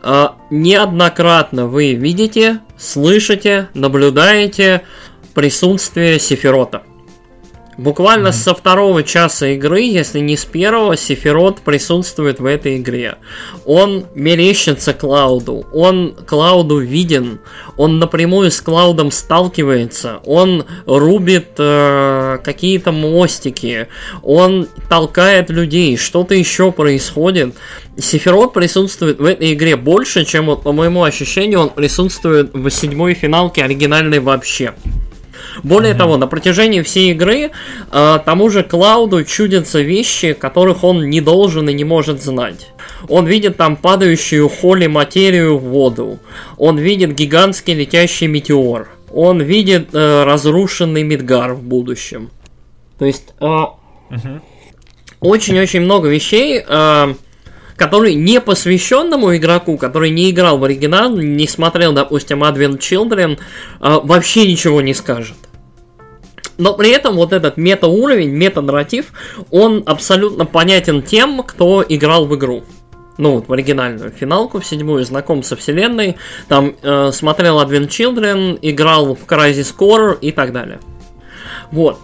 а, 0.03 0.35
неоднократно 0.51 1.65
вы 1.65 1.95
видите, 1.95 2.59
слышите, 2.77 3.69
наблюдаете 3.73 4.83
присутствие 5.33 6.19
Сефирота. 6.19 6.83
Буквально 7.77 8.27
mm-hmm. 8.27 8.31
со 8.33 8.53
второго 8.53 9.03
часа 9.03 9.47
игры, 9.47 9.81
если 9.81 10.19
не 10.19 10.37
с 10.37 10.45
первого, 10.45 10.95
Сефирот 10.95 11.61
присутствует 11.61 12.39
в 12.39 12.45
этой 12.45 12.77
игре. 12.77 13.15
Он 13.65 14.05
мерещится 14.13 14.93
Клауду, 14.93 15.65
он 15.73 16.15
Клауду 16.27 16.77
виден, 16.77 17.39
он 17.75 17.97
напрямую 17.97 18.51
с 18.51 18.61
Клаудом 18.61 19.11
сталкивается, 19.11 20.19
он 20.25 20.65
рубит 20.85 21.55
э, 21.57 22.37
какие-то 22.43 22.91
мостики, 22.91 23.87
он 24.21 24.67
толкает 24.87 25.49
людей, 25.49 25.97
что-то 25.97 26.35
еще 26.35 26.71
происходит. 26.71 27.55
Сефирот 27.97 28.53
присутствует 28.53 29.19
в 29.19 29.25
этой 29.25 29.53
игре 29.53 29.75
больше, 29.75 30.25
чем, 30.25 30.45
вот, 30.45 30.63
по 30.63 30.71
моему 30.71 31.03
ощущению, 31.03 31.61
он 31.61 31.69
присутствует 31.69 32.53
в 32.53 32.69
седьмой 32.69 33.13
финалке 33.15 33.63
оригинальной 33.63 34.19
вообще. 34.19 34.73
Более 35.61 35.93
mm-hmm. 35.93 35.97
того, 35.97 36.17
на 36.17 36.27
протяжении 36.27 36.81
всей 36.81 37.11
игры 37.11 37.51
э, 37.91 38.19
тому 38.25 38.49
же 38.49 38.63
Клауду 38.63 39.23
чудятся 39.23 39.81
вещи, 39.81 40.33
которых 40.33 40.83
он 40.83 41.09
не 41.09 41.21
должен 41.21 41.69
и 41.69 41.73
не 41.73 41.83
может 41.83 42.23
знать. 42.23 42.69
Он 43.07 43.27
видит 43.27 43.57
там 43.57 43.75
падающую 43.75 44.49
холли 44.49 44.87
материю 44.87 45.57
в 45.57 45.63
воду. 45.63 46.19
Он 46.57 46.77
видит 46.77 47.13
гигантский 47.13 47.73
летящий 47.73 48.27
метеор. 48.27 48.89
Он 49.11 49.41
видит 49.41 49.89
э, 49.93 50.23
разрушенный 50.23 51.03
Мидгар 51.03 51.53
в 51.53 51.61
будущем. 51.61 52.31
То 52.97 53.05
есть 53.05 53.33
э, 53.39 53.45
mm-hmm. 53.45 54.41
очень-очень 55.19 55.81
много 55.81 56.09
вещей. 56.09 56.63
Э, 56.67 57.13
который 57.75 58.15
не 58.15 58.39
посвященному 58.39 59.35
игроку, 59.35 59.77
который 59.77 60.09
не 60.09 60.29
играл 60.29 60.57
в 60.57 60.63
оригинал, 60.63 61.15
не 61.15 61.47
смотрел, 61.47 61.93
допустим, 61.93 62.43
Advent 62.43 62.79
Children, 62.79 63.39
а, 63.79 63.99
вообще 63.99 64.47
ничего 64.47 64.81
не 64.81 64.93
скажет. 64.93 65.37
Но 66.57 66.73
при 66.73 66.91
этом 66.91 67.15
вот 67.15 67.33
этот 67.33 67.57
мета-уровень, 67.57 68.29
мета-нарратив, 68.29 69.11
он 69.49 69.83
абсолютно 69.85 70.45
понятен 70.45 71.01
тем, 71.01 71.41
кто 71.43 71.83
играл 71.87 72.25
в 72.25 72.35
игру. 72.35 72.63
Ну, 73.17 73.35
вот 73.35 73.47
в 73.47 73.53
оригинальную 73.53 74.11
финалку, 74.11 74.59
в 74.59 74.65
седьмую, 74.65 75.03
знаком 75.05 75.43
со 75.43 75.55
вселенной, 75.55 76.17
там 76.47 76.75
э, 76.81 77.11
смотрел 77.11 77.61
Advent 77.61 77.89
Children, 77.89 78.57
играл 78.61 79.15
в 79.15 79.25
Crysis 79.25 79.75
Core 79.75 80.17
и 80.19 80.31
так 80.31 80.51
далее. 80.51 80.79
Вот. 81.71 81.99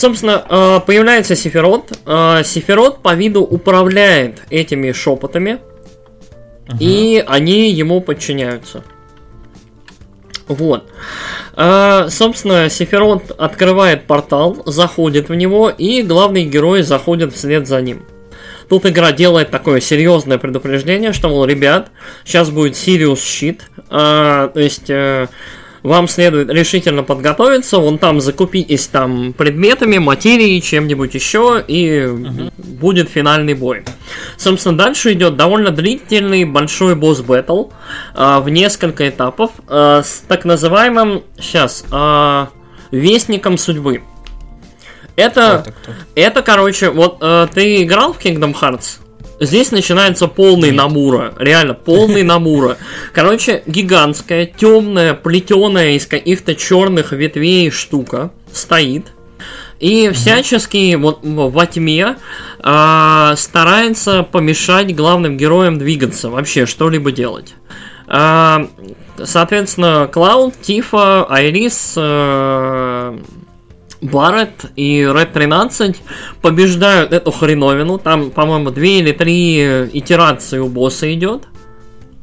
Собственно, 0.00 0.42
э, 0.48 0.80
появляется 0.86 1.36
Сефирот. 1.36 1.92
Э, 2.06 2.40
Сефирот 2.42 3.02
по 3.02 3.12
виду 3.12 3.42
управляет 3.42 4.40
этими 4.48 4.92
шепотами, 4.92 5.58
угу. 6.66 6.78
и 6.80 7.22
они 7.26 7.70
ему 7.70 8.00
подчиняются. 8.00 8.82
Вот. 10.48 10.90
Э, 11.54 12.06
собственно, 12.08 12.70
Сефирот 12.70 13.30
открывает 13.32 14.06
портал, 14.06 14.62
заходит 14.64 15.28
в 15.28 15.34
него, 15.34 15.68
и 15.68 16.00
главный 16.00 16.46
герой 16.46 16.80
заходит 16.80 17.34
вслед 17.34 17.68
за 17.68 17.82
ним. 17.82 18.06
Тут 18.70 18.86
игра 18.86 19.12
делает 19.12 19.50
такое 19.50 19.82
серьезное 19.82 20.38
предупреждение, 20.38 21.12
что, 21.12 21.28
мол, 21.28 21.44
ребят, 21.44 21.90
сейчас 22.24 22.48
будет 22.48 22.74
Сириус 22.74 23.22
щит. 23.22 23.66
А, 23.90 24.48
то 24.48 24.60
есть 24.60 24.90
вам 25.82 26.08
следует 26.08 26.50
решительно 26.50 27.02
подготовиться, 27.02 27.78
вон 27.78 27.98
там 27.98 28.20
закупитесь 28.20 28.86
там 28.86 29.32
предметами, 29.32 29.98
материей, 29.98 30.60
чем-нибудь 30.60 31.14
еще, 31.14 31.62
и 31.66 32.04
угу. 32.04 32.50
будет 32.56 33.08
финальный 33.08 33.54
бой. 33.54 33.84
Собственно, 34.36 34.76
дальше 34.76 35.12
идет 35.12 35.36
довольно 35.36 35.70
длительный 35.70 36.44
большой 36.44 36.94
босс-баттл 36.94 37.70
а, 38.14 38.40
в 38.40 38.48
несколько 38.48 39.08
этапов 39.08 39.50
а, 39.68 40.02
с 40.02 40.22
так 40.28 40.44
называемым, 40.44 41.22
сейчас, 41.38 41.84
а, 41.90 42.50
Вестником 42.90 43.56
Судьбы. 43.56 44.02
Это, 45.16 45.64
это, 45.66 45.94
это, 46.14 46.42
короче, 46.42 46.90
вот 46.90 47.18
а, 47.20 47.46
ты 47.46 47.82
играл 47.82 48.12
в 48.12 48.18
Kingdom 48.18 48.54
Hearts? 48.58 48.98
Здесь 49.40 49.72
начинается 49.72 50.26
полный 50.26 50.68
Нет. 50.68 50.76
Намура. 50.76 51.34
Реально, 51.38 51.72
полный 51.72 52.22
Намура. 52.22 52.76
Короче, 53.14 53.62
гигантская, 53.66 54.44
темная, 54.44 55.14
плетеная 55.14 55.92
из 55.92 56.06
каких-то 56.06 56.54
черных 56.54 57.12
ветвей 57.12 57.70
штука 57.70 58.32
стоит. 58.52 59.06
И 59.80 60.10
всячески 60.12 60.94
вот 60.96 61.20
во 61.22 61.64
тьме 61.64 62.16
а, 62.58 63.34
старается 63.36 64.22
помешать 64.24 64.94
главным 64.94 65.38
героям 65.38 65.78
двигаться, 65.78 66.28
вообще 66.28 66.66
что-либо 66.66 67.10
делать. 67.10 67.54
А, 68.06 68.68
соответственно, 69.24 70.06
Клауд, 70.12 70.52
Тифа, 70.60 71.24
Айрис, 71.24 71.94
а, 71.96 73.18
Барретт 74.00 74.66
и 74.76 75.02
Red 75.02 75.32
13 75.32 75.96
побеждают 76.40 77.12
эту 77.12 77.30
хреновину. 77.30 77.98
Там, 77.98 78.30
по-моему, 78.30 78.70
две 78.70 79.00
или 79.00 79.12
три 79.12 79.60
итерации 79.92 80.58
у 80.58 80.68
босса 80.68 81.12
идет. 81.12 81.44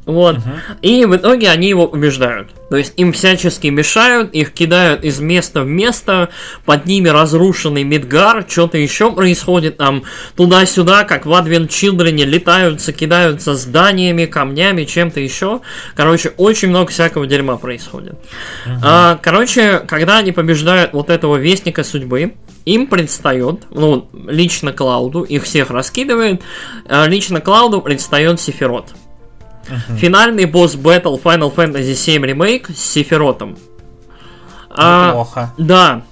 Вот. 0.08 0.36
Uh-huh. 0.36 0.78
И 0.80 1.04
в 1.04 1.14
итоге 1.16 1.50
они 1.50 1.68
его 1.68 1.86
побеждают. 1.86 2.48
То 2.70 2.78
есть 2.78 2.94
им 2.96 3.12
всячески 3.12 3.66
мешают, 3.66 4.32
их 4.32 4.54
кидают 4.54 5.04
из 5.04 5.20
места 5.20 5.62
в 5.62 5.66
место, 5.66 6.30
под 6.64 6.86
ними 6.86 7.10
разрушенный 7.10 7.84
Мидгар, 7.84 8.46
что-то 8.48 8.78
еще 8.78 9.12
происходит 9.12 9.76
там 9.76 10.04
туда-сюда, 10.34 11.04
как 11.04 11.26
в 11.26 11.30
Advent 11.32 11.68
Children 11.68 12.24
летаются, 12.24 12.94
кидаются 12.94 13.54
зданиями, 13.54 14.24
камнями, 14.24 14.84
чем-то 14.84 15.20
еще. 15.20 15.60
Короче, 15.94 16.30
очень 16.38 16.68
много 16.68 16.90
всякого 16.90 17.26
дерьма 17.26 17.58
происходит. 17.58 18.14
Uh-huh. 18.14 18.78
А, 18.82 19.18
короче, 19.20 19.80
когда 19.80 20.16
они 20.18 20.32
побеждают 20.32 20.94
вот 20.94 21.10
этого 21.10 21.36
Вестника 21.36 21.84
Судьбы, 21.84 22.32
им 22.64 22.86
предстает, 22.86 23.66
ну, 23.70 24.08
лично 24.26 24.72
Клауду, 24.72 25.22
их 25.22 25.44
всех 25.44 25.68
раскидывает, 25.68 26.40
а 26.86 27.06
лично 27.06 27.42
Клауду 27.42 27.82
предстает 27.82 28.40
Сефирот. 28.40 28.86
Uh-huh. 29.68 29.96
Финальный 29.96 30.46
босс 30.46 30.74
Battle 30.74 31.22
Final 31.22 31.54
Fantasy 31.54 31.92
VII 31.92 32.32
Remake 32.32 32.74
с 32.74 32.78
Сефиротом. 32.78 33.56
Неплохо. 34.70 35.52
А, 35.56 35.62
да, 35.62 36.02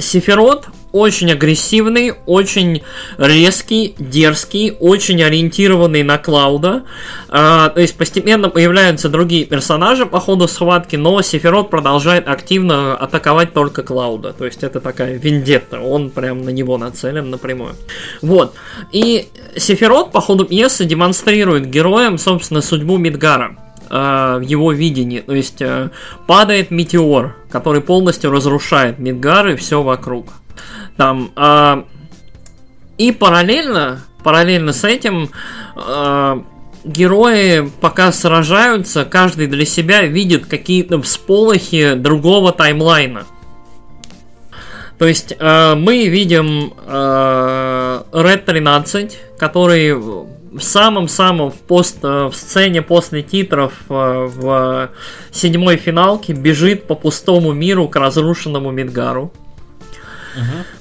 Сефирот 0.00 0.66
очень 0.96 1.30
агрессивный, 1.30 2.14
очень 2.24 2.82
резкий, 3.18 3.94
дерзкий, 3.98 4.74
очень 4.80 5.22
ориентированный 5.22 6.02
на 6.02 6.16
Клауда. 6.16 6.84
А, 7.28 7.68
то 7.68 7.80
есть 7.80 7.96
постепенно 7.96 8.48
появляются 8.48 9.10
другие 9.10 9.44
персонажи 9.44 10.06
по 10.06 10.20
ходу 10.20 10.48
схватки, 10.48 10.96
но 10.96 11.20
Сефирот 11.20 11.68
продолжает 11.68 12.28
активно 12.28 12.96
атаковать 12.96 13.52
только 13.52 13.82
Клауда. 13.82 14.32
То 14.32 14.46
есть 14.46 14.62
это 14.62 14.80
такая 14.80 15.18
вендетта, 15.18 15.80
он 15.80 16.08
прям 16.08 16.42
на 16.42 16.50
него 16.50 16.78
нацелен 16.78 17.28
напрямую. 17.28 17.74
Вот. 18.22 18.54
И 18.90 19.28
Сефирот 19.54 20.12
по 20.12 20.22
ходу 20.22 20.46
пьесы 20.46 20.86
демонстрирует 20.86 21.68
героям, 21.68 22.16
собственно, 22.16 22.62
судьбу 22.62 22.96
Мидгара 22.96 23.58
а, 23.90 24.38
в 24.38 24.40
его 24.40 24.72
видении. 24.72 25.20
То 25.20 25.34
есть 25.34 25.60
э, 25.60 25.90
падает 26.26 26.70
метеор, 26.70 27.36
который 27.50 27.82
полностью 27.82 28.30
разрушает 28.30 28.98
Мидгар 28.98 29.48
и 29.48 29.56
все 29.56 29.82
вокруг. 29.82 30.28
Там, 30.96 31.30
э, 31.36 31.82
и 32.98 33.12
параллельно, 33.12 34.00
параллельно 34.22 34.72
с 34.72 34.84
этим 34.84 35.30
э, 35.76 36.40
герои, 36.84 37.70
пока 37.80 38.12
сражаются, 38.12 39.04
каждый 39.04 39.48
для 39.48 39.66
себя 39.66 40.02
видит 40.02 40.46
какие-то 40.46 41.00
всполохи 41.02 41.94
другого 41.94 42.52
таймлайна. 42.52 43.24
То 44.98 45.06
есть 45.06 45.34
э, 45.38 45.74
мы 45.74 46.06
видим 46.06 46.72
э, 46.86 48.02
Red 48.12 48.44
13, 48.46 49.18
который 49.38 49.92
в 49.94 50.60
самом-самом 50.62 51.50
в, 51.50 51.56
пост, 51.56 52.02
в 52.02 52.32
сцене 52.32 52.80
после 52.80 53.22
титров 53.22 53.74
в 53.88 54.90
седьмой 55.30 55.76
финалке 55.76 56.32
бежит 56.32 56.86
по 56.86 56.94
пустому 56.94 57.52
миру 57.52 57.88
к 57.88 57.96
разрушенному 57.96 58.70
Мидгару. 58.70 59.32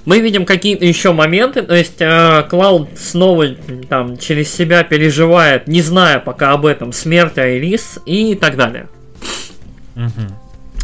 Мы 0.06 0.20
видим 0.20 0.46
какие-то 0.46 0.86
еще 0.86 1.12
моменты, 1.14 1.62
то 1.62 1.76
есть 1.76 2.00
э, 2.00 2.44
Клауд 2.50 2.90
снова 2.98 3.48
там 3.90 4.18
через 4.18 4.54
себя 4.54 4.84
переживает, 4.84 5.68
не 5.68 5.82
зная 5.82 6.20
пока 6.20 6.52
об 6.52 6.66
этом, 6.66 6.92
смерть 6.94 7.38
Айрис 7.38 8.00
и 8.06 8.36
так 8.36 8.56
далее. 8.56 8.88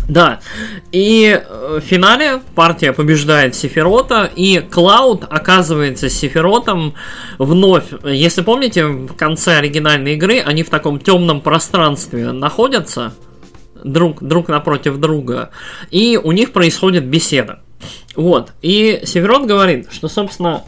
Да, 0.07 0.39
и 0.91 1.39
э, 1.41 1.79
в 1.79 1.81
финале 1.81 2.41
партия 2.55 2.91
побеждает 2.91 3.55
Сефирота, 3.55 4.29
и 4.35 4.59
Клауд 4.59 5.25
оказывается 5.29 6.09
Сефиротом 6.09 6.95
вновь. 7.37 7.85
Если 8.03 8.41
помните, 8.41 8.87
в 8.87 9.13
конце 9.13 9.57
оригинальной 9.57 10.15
игры 10.15 10.39
они 10.39 10.63
в 10.63 10.69
таком 10.69 10.99
темном 10.99 11.39
пространстве 11.39 12.31
находятся 12.31 13.13
друг, 13.83 14.21
друг 14.21 14.49
напротив 14.49 14.97
друга, 14.97 15.51
и 15.91 16.19
у 16.21 16.31
них 16.31 16.51
происходит 16.51 17.05
беседа. 17.05 17.60
Вот. 18.15 18.53
И 18.61 19.01
Северон 19.05 19.47
говорит, 19.47 19.87
что, 19.91 20.07
собственно... 20.07 20.63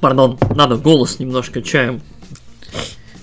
Пардон, 0.00 0.38
надо 0.54 0.76
голос 0.76 1.18
немножко 1.18 1.62
чаем 1.62 2.00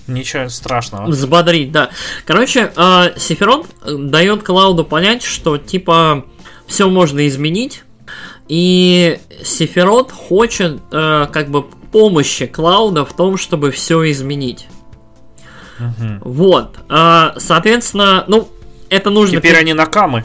Ничего 0.08 0.48
страшного. 0.48 1.06
Взбодрить, 1.06 1.70
да. 1.70 1.90
Короче, 2.24 2.72
э, 2.74 3.12
Сефирот 3.16 3.66
дает 3.86 4.42
Клауду 4.42 4.84
понять, 4.84 5.22
что 5.22 5.58
типа 5.58 6.24
все 6.66 6.88
можно 6.88 7.26
изменить. 7.28 7.82
И 8.48 9.18
Сефирот 9.44 10.10
хочет 10.10 10.80
э, 10.90 11.26
как 11.30 11.50
бы 11.50 11.62
помощи 11.62 12.46
Клауда 12.46 13.04
в 13.04 13.14
том, 13.14 13.36
чтобы 13.36 13.70
все 13.70 14.10
изменить. 14.10 14.66
Угу. 15.78 16.30
Вот. 16.30 16.78
Э, 16.88 17.32
соответственно, 17.36 18.24
ну, 18.28 18.48
это 18.88 19.10
нужно... 19.10 19.36
Теперь 19.36 19.56
они 19.56 19.74
накамы. 19.74 20.24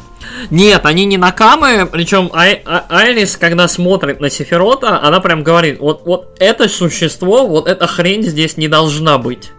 Нет, 0.50 0.86
они 0.86 1.06
не 1.06 1.18
накамы, 1.18 1.88
причем 1.92 2.30
Ай- 2.34 2.62
а- 2.66 2.86
Айрис, 2.90 3.38
когда 3.38 3.68
смотрит 3.68 4.20
на 4.20 4.30
Сефирота, 4.30 5.02
она 5.02 5.20
прям 5.20 5.44
говорит, 5.44 5.80
вот, 5.80 6.06
вот 6.06 6.36
это 6.40 6.68
существо, 6.68 7.48
вот 7.48 7.68
эта 7.68 7.88
хрень 7.88 8.24
здесь 8.24 8.58
не 8.58 8.68
должна 8.68 9.18
быть. 9.18 9.52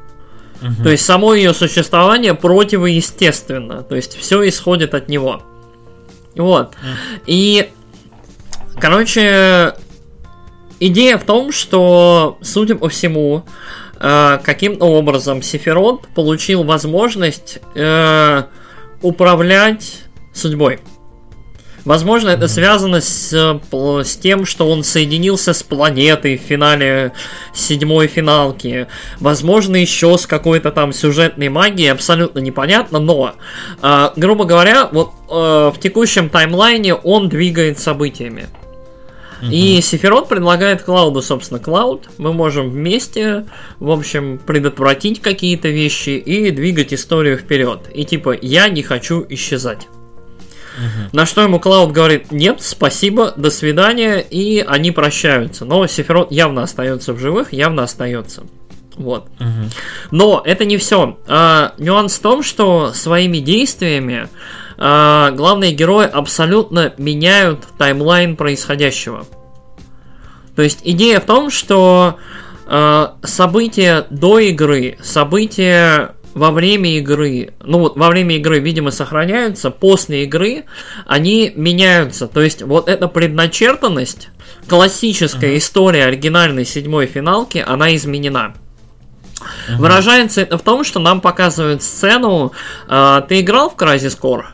Угу. 0.62 0.82
То 0.84 0.90
есть 0.90 1.04
само 1.04 1.34
ее 1.34 1.52
существование 1.52 2.34
противоестественно. 2.34 3.82
То 3.82 3.96
есть 3.96 4.16
все 4.16 4.46
исходит 4.48 4.94
от 4.94 5.08
него. 5.08 5.42
Вот. 6.36 6.74
И, 7.26 7.70
короче, 8.80 9.74
идея 10.80 11.18
в 11.18 11.24
том, 11.24 11.52
что, 11.52 12.38
судя 12.42 12.74
по 12.76 12.88
всему, 12.88 13.44
э, 14.00 14.38
каким-то 14.42 14.86
образом 14.86 15.42
Сефирот 15.42 16.08
получил 16.08 16.64
возможность 16.64 17.58
э, 17.74 18.42
управлять 19.02 20.03
судьбой. 20.34 20.80
Возможно, 21.84 22.30
это 22.30 22.48
связано 22.48 23.02
с, 23.02 23.30
с 23.30 24.16
тем, 24.16 24.46
что 24.46 24.70
он 24.70 24.84
соединился 24.84 25.52
с 25.52 25.62
планетой 25.62 26.38
в 26.38 26.40
финале 26.40 27.12
седьмой 27.52 28.06
финалки. 28.06 28.86
Возможно, 29.20 29.76
еще 29.76 30.16
с 30.16 30.26
какой-то 30.26 30.70
там 30.70 30.94
сюжетной 30.94 31.50
магией, 31.50 31.92
абсолютно 31.92 32.38
непонятно, 32.38 33.00
но, 33.00 33.34
э, 33.82 34.10
грубо 34.16 34.46
говоря, 34.46 34.88
вот 34.90 35.10
э, 35.28 35.72
в 35.74 35.78
текущем 35.78 36.30
таймлайне 36.30 36.94
он 36.94 37.28
двигает 37.28 37.78
событиями. 37.78 38.46
И 39.50 39.82
Сефирот 39.82 40.28
предлагает 40.28 40.80
Клауду, 40.82 41.20
собственно, 41.20 41.60
Клауд. 41.60 42.08
Мы 42.16 42.32
можем 42.32 42.70
вместе, 42.70 43.44
в 43.78 43.90
общем, 43.90 44.38
предотвратить 44.38 45.20
какие-то 45.20 45.68
вещи 45.68 46.10
и 46.10 46.50
двигать 46.50 46.94
историю 46.94 47.36
вперед. 47.36 47.80
И 47.92 48.06
типа, 48.06 48.34
я 48.40 48.68
не 48.68 48.82
хочу 48.82 49.22
исчезать. 49.28 49.88
Угу. 50.76 51.16
На 51.16 51.26
что 51.26 51.42
ему 51.42 51.60
Клауд 51.60 51.92
говорит, 51.92 52.32
нет, 52.32 52.60
спасибо, 52.60 53.32
до 53.36 53.50
свидания, 53.50 54.18
и 54.18 54.60
они 54.60 54.90
прощаются. 54.90 55.64
Но 55.64 55.86
Сефирот 55.86 56.32
явно 56.32 56.62
остается 56.62 57.12
в 57.12 57.18
живых, 57.18 57.52
явно 57.52 57.84
остается. 57.84 58.44
Вот. 58.96 59.28
Угу. 59.40 59.70
Но 60.10 60.42
это 60.44 60.64
не 60.64 60.76
все. 60.76 61.18
А, 61.26 61.74
нюанс 61.78 62.16
в 62.16 62.22
том, 62.22 62.42
что 62.42 62.92
своими 62.92 63.38
действиями 63.38 64.28
а, 64.76 65.30
главные 65.32 65.72
герои 65.72 66.06
абсолютно 66.06 66.94
меняют 66.98 67.60
таймлайн 67.78 68.36
происходящего. 68.36 69.26
То 70.56 70.62
есть 70.62 70.80
идея 70.84 71.20
в 71.20 71.24
том, 71.24 71.50
что 71.50 72.18
а, 72.66 73.16
события 73.22 74.06
до 74.10 74.38
игры, 74.38 74.98
события 75.02 76.13
во 76.34 76.50
время 76.50 76.98
игры, 76.98 77.54
ну 77.62 77.78
вот 77.78 77.96
во 77.96 78.08
время 78.08 78.36
игры, 78.36 78.58
видимо, 78.58 78.90
сохраняются, 78.90 79.70
после 79.70 80.24
игры 80.24 80.64
они 81.06 81.52
меняются. 81.54 82.26
То 82.26 82.42
есть 82.42 82.62
вот 82.62 82.88
эта 82.88 83.08
предначертанность, 83.08 84.28
классическая 84.68 85.52
uh-huh. 85.52 85.58
история 85.58 86.04
оригинальной 86.06 86.64
седьмой 86.64 87.06
финалки, 87.06 87.64
она 87.66 87.94
изменена. 87.94 88.54
Uh-huh. 89.40 89.76
Выражается 89.76 90.40
это 90.40 90.58
в 90.58 90.62
том, 90.62 90.84
что 90.84 91.00
нам 91.00 91.20
показывают 91.20 91.82
сцену. 91.82 92.52
Э, 92.88 93.22
ты 93.28 93.40
играл 93.40 93.70
в 93.70 93.76
Crysis 93.76 94.18
Core? 94.20 94.44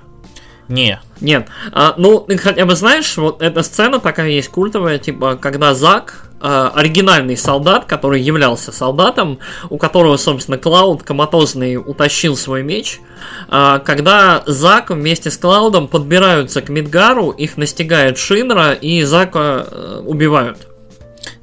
Не. 0.68 1.00
Нет. 1.20 1.48
А, 1.72 1.94
ну, 1.96 2.20
ты 2.20 2.38
хотя 2.38 2.64
бы 2.64 2.76
знаешь, 2.76 3.16
вот 3.16 3.42
эта 3.42 3.62
сцена 3.62 3.98
такая 3.98 4.30
есть 4.30 4.48
культовая, 4.48 4.98
типа, 4.98 5.36
когда 5.36 5.74
Зак, 5.74 6.29
оригинальный 6.40 7.37
солдат, 7.37 7.85
который 7.85 8.20
являлся 8.20 8.72
солдатом, 8.72 9.38
у 9.68 9.79
которого, 9.79 10.16
собственно, 10.16 10.59
Клауд 10.59 11.03
коматозный 11.03 11.76
утащил 11.76 12.37
свой 12.37 12.62
меч, 12.62 13.00
э, 13.48 13.81
когда 13.85 14.42
Зак 14.46 14.90
вместе 14.90 15.31
с 15.31 15.37
Клаудом 15.37 15.88
подбираются 15.88 16.62
к 16.62 16.68
Мидгару, 16.68 17.31
их 17.31 17.57
настигает 17.57 18.18
Шинра 18.18 18.72
и 18.72 19.03
Зака 19.03 19.66
э, 19.70 20.03
убивают. 20.05 20.66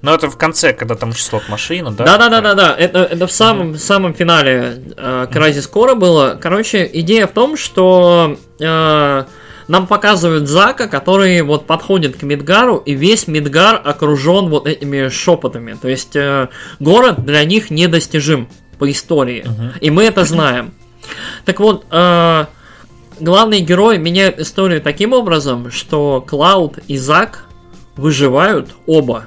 Но 0.01 0.13
это 0.13 0.29
в 0.29 0.37
конце, 0.37 0.73
когда 0.73 0.95
там 0.95 1.13
слот 1.13 1.49
машина, 1.49 1.91
да? 1.91 2.05
Да, 2.05 2.17
да, 2.17 2.29
да, 2.29 2.41
да, 2.41 2.53
да. 2.53 2.75
Это, 2.77 2.99
это 2.99 3.27
в 3.27 3.31
самом, 3.31 3.71
mm-hmm. 3.71 3.77
самом 3.77 4.13
финале 4.13 4.83
э, 4.95 5.27
Crysis 5.31 5.71
Core 5.71 5.95
было. 5.95 6.37
Короче, 6.41 6.89
идея 6.93 7.27
в 7.27 7.31
том, 7.31 7.57
что 7.57 8.37
э, 8.59 9.23
нам 9.67 9.87
показывают 9.87 10.47
Зака, 10.47 10.87
который 10.87 11.41
вот 11.41 11.67
подходит 11.67 12.17
к 12.17 12.23
Мидгару, 12.23 12.77
и 12.77 12.93
весь 12.93 13.27
Мидгар 13.27 13.81
окружен 13.83 14.49
вот 14.49 14.67
этими 14.67 15.09
шепотами. 15.09 15.73
То 15.73 15.87
есть 15.87 16.15
э, 16.15 16.49
город 16.79 17.25
для 17.25 17.43
них 17.43 17.69
недостижим 17.69 18.47
по 18.79 18.89
истории. 18.89 19.43
Uh-huh. 19.43 19.79
И 19.79 19.89
мы 19.89 20.03
это 20.03 20.23
знаем. 20.23 20.73
Так 21.45 21.59
вот, 21.59 21.85
э, 21.91 22.45
главный 23.19 23.59
герой 23.59 23.97
меняет 23.97 24.39
историю 24.39 24.81
таким 24.81 25.13
образом, 25.13 25.71
что 25.71 26.23
Клауд 26.25 26.77
и 26.87 26.97
Зак 26.97 27.45
выживают 27.95 28.69
оба. 28.85 29.25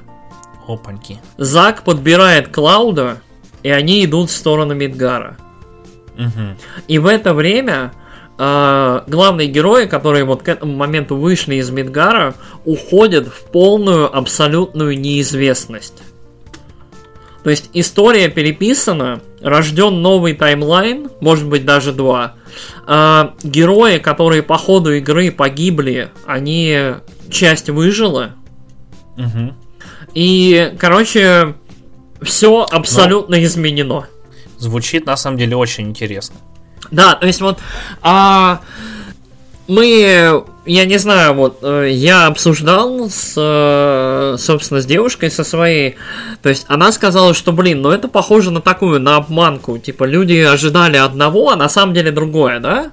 Опаньки. 0.66 1.20
Зак 1.36 1.82
подбирает 1.82 2.48
Клауда, 2.48 3.18
и 3.62 3.70
они 3.70 4.04
идут 4.04 4.30
в 4.30 4.34
сторону 4.34 4.74
Мидгара. 4.74 5.36
Мгм. 6.16 6.56
И 6.86 6.98
в 6.98 7.06
это 7.06 7.34
время 7.34 7.92
э, 8.40 9.02
главные 9.06 9.48
герои, 9.48 9.84
которые 9.84 10.24
вот 10.24 10.42
к 10.42 10.48
этому 10.48 10.74
моменту 10.74 11.16
вышли 11.16 11.56
из 11.56 11.70
Мидгара, 11.70 12.34
уходят 12.64 13.28
в 13.28 13.44
полную 13.50 14.16
абсолютную 14.16 14.98
неизвестность. 14.98 16.02
То 17.44 17.50
есть 17.50 17.70
история 17.74 18.28
переписана, 18.28 19.20
рожден 19.40 20.02
новый 20.02 20.34
таймлайн, 20.34 21.10
может 21.20 21.46
быть 21.46 21.64
даже 21.64 21.92
два. 21.92 22.34
А 22.86 23.34
герои, 23.42 23.98
которые 23.98 24.42
по 24.42 24.56
ходу 24.56 24.92
игры 24.92 25.30
погибли, 25.30 26.10
они 26.26 26.94
часть 27.30 27.70
выжила. 27.70 28.32
Мгм. 29.16 29.54
И, 30.14 30.74
короче, 30.78 31.54
все 32.22 32.66
абсолютно 32.70 33.42
изменено. 33.44 34.06
Звучит 34.58 35.06
на 35.06 35.16
самом 35.16 35.38
деле 35.38 35.56
очень 35.56 35.88
интересно. 35.88 36.36
Да, 36.90 37.14
то 37.14 37.26
есть 37.26 37.40
вот 37.40 37.58
а, 38.02 38.60
мы, 39.70 40.44
я 40.66 40.84
не 40.84 40.98
знаю, 40.98 41.34
вот 41.34 41.60
э, 41.62 41.90
я 41.92 42.26
обсуждал 42.26 43.08
с, 43.08 43.34
э, 43.36 44.36
собственно, 44.36 44.80
с 44.80 44.86
девушкой 44.86 45.30
со 45.30 45.44
своей, 45.44 45.94
то 46.42 46.48
есть 46.48 46.66
она 46.66 46.90
сказала, 46.90 47.34
что, 47.34 47.52
блин, 47.52 47.80
ну 47.80 47.90
это 47.90 48.08
похоже 48.08 48.50
на 48.50 48.60
такую, 48.60 49.00
на 49.00 49.14
обманку, 49.14 49.78
типа 49.78 50.02
люди 50.04 50.34
ожидали 50.40 50.96
одного, 50.96 51.50
а 51.50 51.56
на 51.56 51.68
самом 51.68 51.94
деле 51.94 52.10
другое, 52.10 52.58
да? 52.58 52.90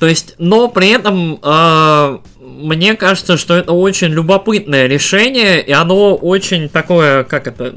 То 0.00 0.06
есть, 0.06 0.34
но 0.38 0.66
при 0.66 0.90
этом 0.90 1.38
э, 1.40 2.18
мне 2.40 2.96
кажется, 2.96 3.36
что 3.36 3.54
это 3.54 3.72
очень 3.72 4.08
любопытное 4.08 4.88
решение, 4.88 5.62
и 5.62 5.70
оно 5.70 6.16
очень 6.16 6.68
такое, 6.68 7.22
как 7.22 7.46
это, 7.46 7.76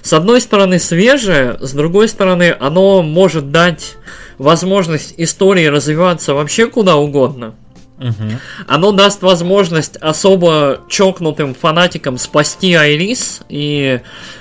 с 0.00 0.12
одной 0.14 0.40
стороны 0.40 0.78
свежее, 0.78 1.58
с 1.60 1.72
другой 1.72 2.08
стороны 2.08 2.56
оно 2.58 3.02
может 3.02 3.50
дать 3.50 3.96
возможность 4.38 5.14
истории 5.16 5.66
развиваться 5.66 6.34
вообще 6.34 6.66
куда 6.68 6.96
угодно. 6.96 7.54
Мгм. 7.98 8.40
Оно 8.66 8.92
даст 8.92 9.22
возможность 9.22 9.96
особо 9.96 10.80
чокнутым 10.88 11.54
фанатикам 11.54 12.18
спасти 12.18 12.74
Айрис 12.74 13.42
и 13.48 14.00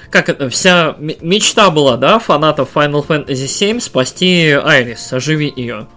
как 0.10 0.30
это, 0.30 0.50
вся 0.50 0.96
мечта 1.00 1.72
была, 1.72 1.98
да, 1.98 2.20
фанатов 2.20 2.70
Final 2.76 3.06
Fantasy 3.06 3.46
VII 3.46 3.80
спасти 3.80 4.52
Айрис, 4.52 5.12
оживить 5.12 5.58
ее. 5.58 5.88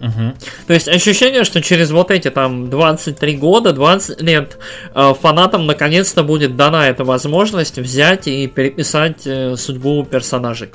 Мгм. 0.00 0.34
То 0.66 0.74
есть 0.74 0.88
ощущение, 0.88 1.44
что 1.44 1.62
через 1.62 1.92
вот 1.92 2.10
эти 2.10 2.28
там 2.28 2.70
23 2.70 3.36
года, 3.36 3.72
20 3.72 4.20
лет 4.20 4.58
э, 4.94 5.14
фанатам 5.20 5.66
наконец-то 5.66 6.24
будет 6.24 6.56
дана 6.56 6.88
эта 6.88 7.04
возможность 7.04 7.78
взять 7.78 8.26
и 8.26 8.48
переписать 8.48 9.26
э, 9.26 9.54
судьбу 9.56 10.04
персонажей. 10.04 10.72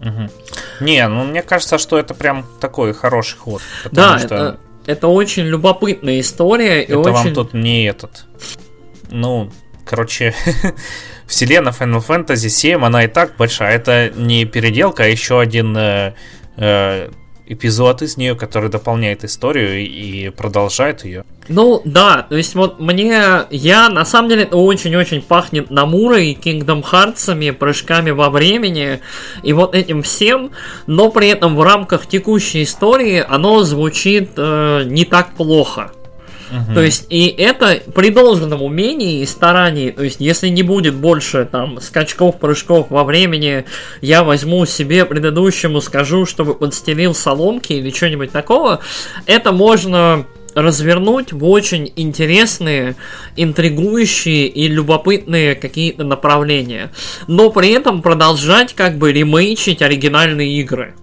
Мгм. 0.00 0.30
Не, 0.80 1.06
ну 1.08 1.24
мне 1.24 1.42
кажется, 1.42 1.78
что 1.78 1.98
это 1.98 2.14
прям 2.14 2.46
такой 2.60 2.92
хороший 2.92 3.38
ход. 3.38 3.62
Да, 3.90 4.18
что 4.18 4.26
это, 4.26 4.60
это 4.86 5.08
очень 5.08 5.44
любопытная 5.44 6.20
история 6.20 6.82
и 6.82 6.84
это 6.84 6.98
очень... 6.98 7.12
вам 7.12 7.34
тут 7.34 7.54
не 7.54 7.86
этот. 7.86 8.26
Ну, 9.10 9.50
короче, 9.84 10.34
вселенная 11.26 11.72
Final 11.72 12.04
Fantasy 12.06 12.48
7, 12.48 12.84
она 12.84 13.04
и 13.04 13.08
так 13.08 13.36
большая. 13.36 13.76
Это 13.76 14.10
не 14.10 14.44
переделка, 14.44 15.04
а 15.04 15.06
еще 15.06 15.40
один 15.40 15.76
э, 15.76 16.14
э, 16.56 17.10
эпизод 17.46 18.02
из 18.02 18.16
нее, 18.16 18.34
который 18.34 18.70
дополняет 18.70 19.24
историю 19.24 19.86
и, 19.86 20.30
продолжает 20.30 21.04
ее. 21.04 21.24
Ну 21.48 21.82
да, 21.84 22.24
то 22.26 22.36
есть 22.36 22.54
вот 22.54 22.80
мне, 22.80 23.42
я 23.50 23.88
на 23.90 24.04
самом 24.06 24.30
деле 24.30 24.46
очень-очень 24.46 25.20
пахнет 25.20 25.70
Намурой, 25.70 26.38
Kingdom 26.40 26.82
Hearts, 26.82 27.52
прыжками 27.52 28.10
во 28.10 28.30
времени 28.30 29.00
и 29.42 29.52
вот 29.52 29.74
этим 29.74 30.02
всем, 30.02 30.52
но 30.86 31.10
при 31.10 31.28
этом 31.28 31.56
в 31.56 31.62
рамках 31.62 32.06
текущей 32.06 32.62
истории 32.62 33.24
оно 33.26 33.62
звучит 33.62 34.30
э, 34.36 34.84
не 34.86 35.04
так 35.04 35.34
плохо. 35.34 35.92
То 36.74 36.80
есть, 36.80 37.06
и 37.08 37.26
это 37.26 37.82
при 37.94 38.10
должном 38.10 38.62
умении 38.62 39.20
и 39.20 39.26
старании, 39.26 39.90
то 39.90 40.02
есть, 40.02 40.20
если 40.20 40.48
не 40.48 40.62
будет 40.62 40.94
больше 40.94 41.48
там 41.50 41.80
скачков, 41.80 42.38
прыжков 42.38 42.90
во 42.90 43.04
времени, 43.04 43.64
я 44.00 44.22
возьму 44.22 44.66
себе 44.66 45.04
предыдущему, 45.04 45.80
скажу, 45.80 46.26
чтобы 46.26 46.54
подстелил 46.54 47.14
соломки 47.14 47.72
или 47.72 47.90
что-нибудь 47.90 48.30
такого, 48.30 48.80
это 49.26 49.52
можно 49.52 50.26
развернуть 50.54 51.32
в 51.32 51.44
очень 51.44 51.92
интересные, 51.96 52.96
интригующие 53.36 54.46
и 54.46 54.68
любопытные 54.68 55.54
какие-то 55.54 56.04
направления. 56.04 56.92
Но 57.26 57.50
при 57.50 57.70
этом 57.70 58.02
продолжать 58.02 58.74
как 58.74 58.96
бы 58.96 59.12
ремейчить 59.12 59.82
оригинальные 59.82 60.60
игры. 60.60 60.94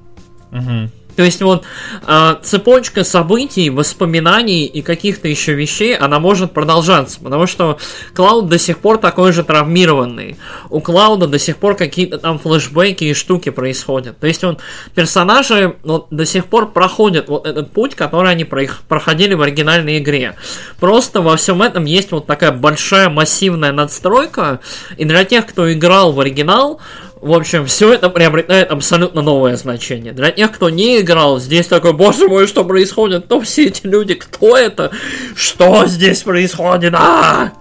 Мгм. 0.51 0.91
То 1.21 1.25
есть 1.25 1.43
вот 1.43 1.65
а, 2.07 2.39
цепочка 2.41 3.03
событий, 3.03 3.69
воспоминаний 3.69 4.65
и 4.65 4.81
каких-то 4.81 5.27
еще 5.27 5.53
вещей, 5.53 5.95
она 5.95 6.19
может 6.19 6.51
продолжаться, 6.51 7.19
потому 7.21 7.45
что 7.45 7.77
Клауд 8.15 8.49
до 8.49 8.57
сих 8.57 8.79
пор 8.79 8.97
такой 8.97 9.31
же 9.31 9.43
травмированный. 9.43 10.38
У 10.71 10.81
Клауда 10.81 11.27
до 11.27 11.38
сих 11.38 11.57
пор 11.57 11.75
какие-то 11.75 12.17
там 12.17 12.39
флешбеки 12.39 13.03
и 13.03 13.13
штуки 13.13 13.49
происходят. 13.49 14.17
То 14.17 14.25
есть 14.25 14.43
вот 14.43 14.62
персонажи 14.95 15.75
вот, 15.84 16.07
до 16.10 16.25
сих 16.25 16.47
пор 16.47 16.71
проходят 16.71 17.29
вот 17.29 17.45
этот 17.45 17.69
путь, 17.69 17.93
который 17.93 18.31
они 18.31 18.43
проходили 18.43 19.36
в 19.36 19.43
оригинальной 19.43 19.99
игре. 19.99 20.34
Просто 20.79 21.21
во 21.21 21.38
всем 21.38 21.62
этом 21.62 21.86
есть 21.86 22.12
вот 22.12 22.25
такая 22.25 22.51
большая 22.51 23.10
массивная 23.10 23.71
надстройка, 23.71 24.60
и 24.97 25.05
для 25.05 25.23
тех, 25.23 25.45
кто 25.45 25.71
играл 25.71 26.13
в 26.13 26.19
оригинал, 26.19 26.81
в 27.21 27.34
общем, 27.34 27.67
все 27.67 27.93
это 27.93 28.10
приобретает 28.10 28.71
абсолютно 28.71 29.21
новое 29.21 29.55
значение. 29.55 30.12
Для 30.12 30.31
тех, 30.31 30.51
кто 30.51 30.71
не 30.71 31.01
играл, 31.01 31.39
здесь 31.39 31.67
такой, 31.67 31.93
боже 31.93 32.27
мой, 32.27 32.47
что 32.47 32.65
происходит? 32.65 33.25
Кто 33.25 33.39
все 33.41 33.67
эти 33.67 33.86
люди? 33.86 34.15
Кто 34.15 34.57
это? 34.57 34.91
Что 35.36 35.86
здесь 35.86 36.23
происходит? 36.23 36.95
А! 36.95 37.51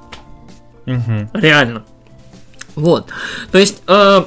Мгм. 0.86 1.28
Реально. 1.34 1.84
Вот. 2.74 3.08
То 3.52 3.58
есть, 3.58 3.82
э, 3.86 4.24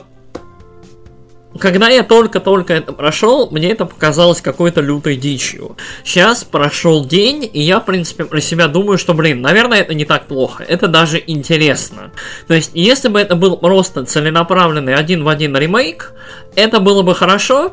когда 1.64 1.88
я 1.88 2.04
только-только 2.04 2.74
это 2.74 2.92
прошел, 2.92 3.50
мне 3.50 3.72
это 3.72 3.86
показалось 3.86 4.42
какой-то 4.42 4.82
лютой 4.82 5.16
дичью. 5.16 5.78
Сейчас 6.04 6.44
прошел 6.44 7.06
день, 7.06 7.50
и 7.54 7.62
я, 7.62 7.80
в 7.80 7.86
принципе, 7.86 8.26
про 8.26 8.42
себя 8.42 8.68
думаю, 8.68 8.98
что, 8.98 9.14
блин, 9.14 9.42
наверное, 9.42 9.80
это 9.80 9.94
не 9.94 10.04
так 10.04 10.28
плохо. 10.28 10.66
Это 10.68 10.90
даже 10.90 11.24
интересно. 11.26 12.12
То 12.50 12.54
есть, 12.54 12.72
если 12.74 13.08
бы 13.08 13.18
это 13.18 13.38
был 13.38 13.56
просто 13.56 14.04
целенаправленный 14.04 14.94
один 14.94 15.24
в 15.24 15.30
один 15.30 15.56
ремейк, 15.56 16.12
это 16.58 16.82
было 16.82 17.02
бы 17.02 17.16
хорошо, 17.16 17.72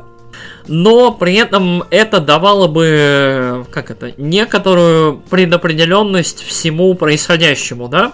но 0.69 1.11
при 1.11 1.35
этом 1.35 1.83
это 1.89 2.21
давало 2.21 2.67
бы, 2.67 3.65
как 3.71 3.91
это, 3.91 4.13
некоторую 4.15 5.17
предопределенность 5.29 6.41
всему 6.41 6.93
происходящему, 6.93 7.89
да? 7.89 8.13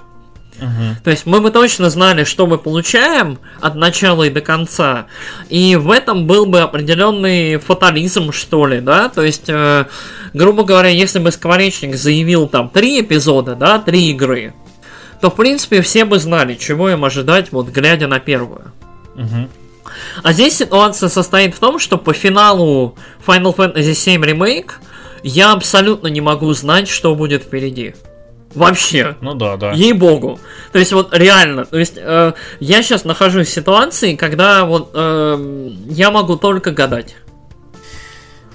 Мгм. 0.59 0.95
То 1.03 1.11
есть 1.11 1.25
мы 1.25 1.39
бы 1.39 1.51
точно 1.51 1.89
знали, 1.89 2.23
что 2.23 2.47
мы 2.47 2.57
получаем 2.57 3.39
от 3.61 3.75
начала 3.75 4.23
и 4.23 4.29
до 4.29 4.41
конца. 4.41 5.05
И 5.49 5.75
в 5.75 5.91
этом 5.91 6.25
был 6.25 6.45
бы 6.45 6.61
определенный 6.61 7.57
фатализм, 7.57 8.31
что 8.31 8.65
ли, 8.65 8.79
да? 8.79 9.09
То 9.09 9.23
есть, 9.23 9.49
э, 9.49 9.85
грубо 10.33 10.63
говоря, 10.63 10.89
если 10.89 11.19
бы 11.19 11.31
Скворечник 11.31 11.95
заявил 11.95 12.47
там 12.47 12.69
три 12.69 13.01
эпизода, 13.01 13.55
да, 13.55 13.79
три 13.79 14.09
игры, 14.09 14.53
то, 15.21 15.29
в 15.29 15.35
принципе, 15.35 15.81
все 15.81 16.05
бы 16.05 16.19
знали, 16.19 16.55
чего 16.55 16.89
им 16.89 17.05
ожидать, 17.05 17.51
вот 17.51 17.69
глядя 17.69 18.07
на 18.07 18.19
первую. 18.19 18.71
Мгм. 19.15 19.49
А 20.23 20.33
здесь 20.33 20.57
ситуация 20.57 21.09
состоит 21.09 21.55
в 21.55 21.59
том, 21.59 21.79
что 21.79 21.97
по 21.97 22.13
финалу 22.13 22.95
Final 23.25 23.55
Fantasy 23.55 23.91
VII 23.91 24.33
Remake 24.33 24.71
я 25.23 25.53
абсолютно 25.53 26.07
не 26.07 26.21
могу 26.21 26.53
знать, 26.53 26.87
что 26.87 27.15
будет 27.15 27.43
впереди. 27.43 27.95
Вообще. 28.57 29.15
Ну 29.21 29.35
да, 29.35 29.55
да. 29.55 29.71
Ей-богу. 29.71 30.39
То 30.71 30.79
есть 30.79 30.91
вот 30.91 31.13
реально, 31.15 31.65
то 31.65 31.77
есть 31.77 31.93
э, 31.95 32.33
я 32.59 32.81
сейчас 32.81 33.05
нахожусь 33.05 33.47
в 33.47 33.53
ситуации, 33.53 34.15
когда 34.15 34.65
вот 34.65 34.91
э, 34.95 35.69
я 35.89 36.09
могу 36.09 36.37
только 36.37 36.71
гадать. 36.71 37.15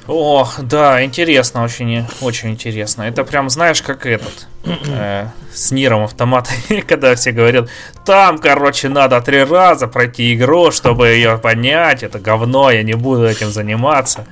О, 0.09 0.49
да, 0.61 1.05
интересно, 1.05 1.63
очень, 1.63 2.05
очень 2.21 2.51
интересно. 2.51 3.03
Это 3.03 3.23
прям, 3.23 3.49
знаешь, 3.49 3.81
как 3.81 4.05
этот, 4.05 4.49
э, 4.65 5.29
с 5.55 5.71
Ниром 5.71 6.03
автомат, 6.03 6.51
когда 6.89 7.15
все 7.15 7.31
говорят, 7.31 7.69
там, 8.05 8.39
короче, 8.39 8.89
надо 8.89 9.21
три 9.21 9.45
раза 9.45 9.87
пройти 9.87 10.35
игру, 10.35 10.73
чтобы 10.73 11.11
ее 11.11 11.39
понять, 11.39 12.03
это 12.03 12.19
говно, 12.19 12.73
я 12.73 12.83
не 12.83 12.95
буду 12.95 13.25
этим 13.25 13.53
заниматься. 13.53 14.27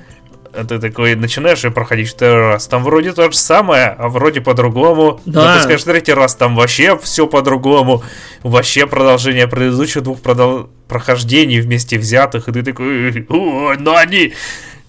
А 0.53 0.65
ты 0.65 0.79
такой 0.79 1.15
начинаешь 1.15 1.65
ее 1.65 1.71
проходить 1.71 2.09
второй 2.11 2.49
раз. 2.49 2.67
Там 2.67 2.83
вроде 2.85 3.13
то 3.13 3.31
же 3.31 3.37
самое, 3.37 3.87
а 3.99 4.09
вроде 4.09 4.41
по-другому. 4.41 5.21
Да. 5.25 5.61
Скажешь 5.63 5.85
третий 5.85 6.13
раз, 6.13 6.35
там 6.35 6.57
вообще 6.57 6.99
все 6.99 7.27
по-другому. 7.27 8.03
Вообще 8.43 8.87
продолжение 8.87 9.47
предыдущих 9.47 10.03
двух 10.03 10.19
продол- 10.21 10.69
прохождений 10.89 11.61
вместе 11.61 11.99
взятых. 11.99 12.49
И 12.49 12.53
ты 12.53 12.63
такой, 12.63 13.27
«О, 13.29 13.75
но 13.79 13.97
они... 13.97 14.33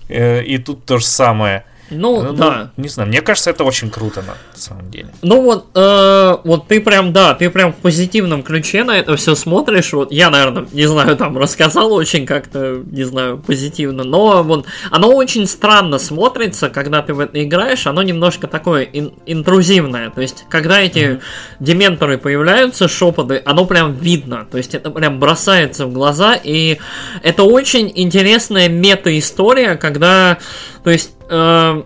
Э, 0.09 0.43
И 0.43 0.57
тут 0.57 0.85
то 0.85 0.97
же 0.97 1.05
самое. 1.05 1.63
Ну, 1.91 2.23
Ну, 2.23 2.33
да. 2.33 2.71
Не 2.77 2.87
знаю, 2.87 3.09
мне 3.09 3.21
кажется, 3.21 3.49
это 3.49 3.63
очень 3.63 3.89
круто 3.89 4.21
на 4.21 4.35
самом 4.57 4.89
деле. 4.89 5.09
Ну 5.21 5.41
вот, 5.41 5.67
э, 5.75 6.37
вот 6.43 6.67
ты 6.67 6.79
прям, 6.81 7.13
да, 7.13 7.33
ты 7.33 7.49
прям 7.49 7.73
в 7.73 7.75
позитивном 7.77 8.43
ключе 8.43 8.83
на 8.83 8.97
это 8.97 9.15
все 9.15 9.35
смотришь. 9.35 9.93
Вот 9.93 10.11
я, 10.11 10.29
наверное, 10.29 10.65
не 10.71 10.85
знаю, 10.87 11.15
там 11.17 11.37
рассказал 11.37 11.91
очень 11.93 12.25
как-то, 12.25 12.81
не 12.89 13.03
знаю, 13.03 13.37
позитивно, 13.37 14.03
но 14.03 14.41
вот 14.43 14.65
оно 14.89 15.09
очень 15.13 15.47
странно 15.47 15.99
смотрится, 15.99 16.69
когда 16.69 17.01
ты 17.01 17.13
в 17.13 17.19
это 17.19 17.43
играешь. 17.43 17.85
Оно 17.87 18.01
немножко 18.03 18.47
такое 18.47 18.83
ин- 18.83 19.13
интрузивное. 19.25 20.09
То 20.09 20.21
есть, 20.21 20.45
когда 20.49 20.79
эти 20.79 21.19
дементоры 21.59 22.17
появляются, 22.17 22.87
шепоты, 22.87 23.41
оно 23.45 23.65
прям 23.65 23.93
видно. 23.93 24.47
То 24.49 24.57
есть, 24.57 24.73
это 24.75 24.89
прям 24.91 25.19
бросается 25.19 25.85
в 25.85 25.93
глаза, 25.93 26.35
и 26.41 26.77
это 27.23 27.43
очень 27.43 27.91
интересная 27.95 28.69
мета-история, 28.69 29.75
когда, 29.75 30.37
то 30.83 30.89
есть. 30.89 31.11
Э, 31.31 31.83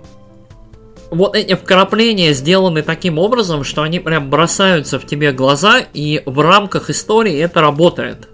вот 1.11 1.35
эти 1.35 1.55
вкрапления 1.55 2.33
сделаны 2.33 2.81
таким 2.81 3.17
образом, 3.19 3.63
что 3.63 3.83
они 3.83 3.99
прям 3.99 4.29
бросаются 4.29 4.99
в 4.99 5.05
тебе 5.05 5.31
глаза, 5.31 5.81
и 5.93 6.21
в 6.25 6.39
рамках 6.41 6.89
истории 6.89 7.37
это 7.39 7.61
работает. 7.61 8.27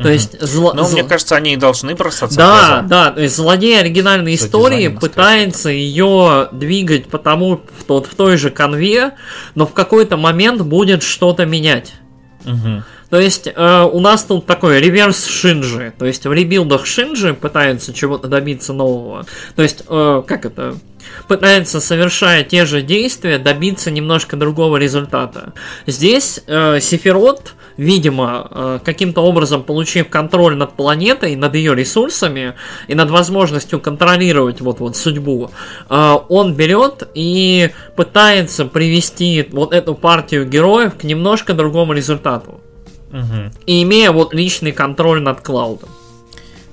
То 0.00 0.08
есть, 0.10 0.34
зло- 0.36 0.74
Но 0.74 0.82
зло- 0.84 0.92
мне 0.92 1.02
кажется, 1.02 1.34
они 1.34 1.54
и 1.54 1.56
должны 1.56 1.94
бросаться 1.96 2.36
в 2.36 2.38
да, 2.38 2.46
глаза. 2.46 2.82
да, 2.82 3.10
то 3.10 3.20
есть 3.20 3.34
злодей 3.34 3.80
оригинальной 3.80 4.36
За 4.36 4.46
истории 4.46 4.88
пытается 4.88 5.70
ее 5.70 6.48
двигать 6.52 7.06
потому 7.08 7.56
в, 7.78 7.82
тот, 7.84 8.06
в 8.06 8.14
той 8.14 8.36
же 8.36 8.50
конве, 8.50 9.14
но 9.56 9.66
в 9.66 9.72
какой-то 9.72 10.16
момент 10.16 10.62
будет 10.62 11.02
что-то 11.02 11.46
менять. 11.46 11.94
Мгм. 12.44 12.84
То 13.10 13.18
есть 13.18 13.48
э, 13.54 13.88
у 13.90 14.00
нас 14.00 14.24
тут 14.24 14.46
такой 14.46 14.80
реверс 14.80 15.26
Шинджи. 15.26 15.92
То 15.98 16.06
есть 16.06 16.26
в 16.26 16.32
ребилдах 16.32 16.86
Шинджи 16.86 17.34
пытается 17.34 17.92
чего-то 17.92 18.28
добиться 18.28 18.72
нового. 18.72 19.24
То 19.56 19.62
есть, 19.62 19.84
э, 19.88 20.22
как 20.26 20.44
это? 20.44 20.76
Пытается, 21.26 21.80
совершая 21.80 22.44
те 22.44 22.66
же 22.66 22.82
действия, 22.82 23.38
добиться 23.38 23.90
немножко 23.90 24.36
другого 24.36 24.76
результата. 24.76 25.54
Здесь 25.86 26.40
э, 26.46 26.80
Сефирот, 26.80 27.54
видимо, 27.78 28.48
э, 28.50 28.78
каким-то 28.84 29.22
образом 29.22 29.62
получив 29.62 30.10
контроль 30.10 30.56
над 30.56 30.74
планетой, 30.74 31.34
над 31.36 31.54
ее 31.54 31.74
ресурсами 31.74 32.54
и 32.88 32.94
над 32.94 33.08
возможностью 33.10 33.80
контролировать 33.80 34.60
вот, 34.60 34.80
вот 34.80 34.96
судьбу, 34.96 35.50
э, 35.88 36.14
он 36.28 36.54
берет 36.54 37.08
и 37.14 37.70
пытается 37.96 38.66
привести 38.66 39.48
вот 39.50 39.72
эту 39.72 39.94
партию 39.94 40.46
героев 40.46 40.94
к 40.98 41.04
немножко 41.04 41.54
другому 41.54 41.94
результату. 41.94 42.60
Мгм. 43.10 43.52
И 43.66 43.82
имея 43.82 44.12
вот 44.12 44.34
личный 44.34 44.72
контроль 44.72 45.20
над 45.20 45.40
Клаудом. 45.40 45.88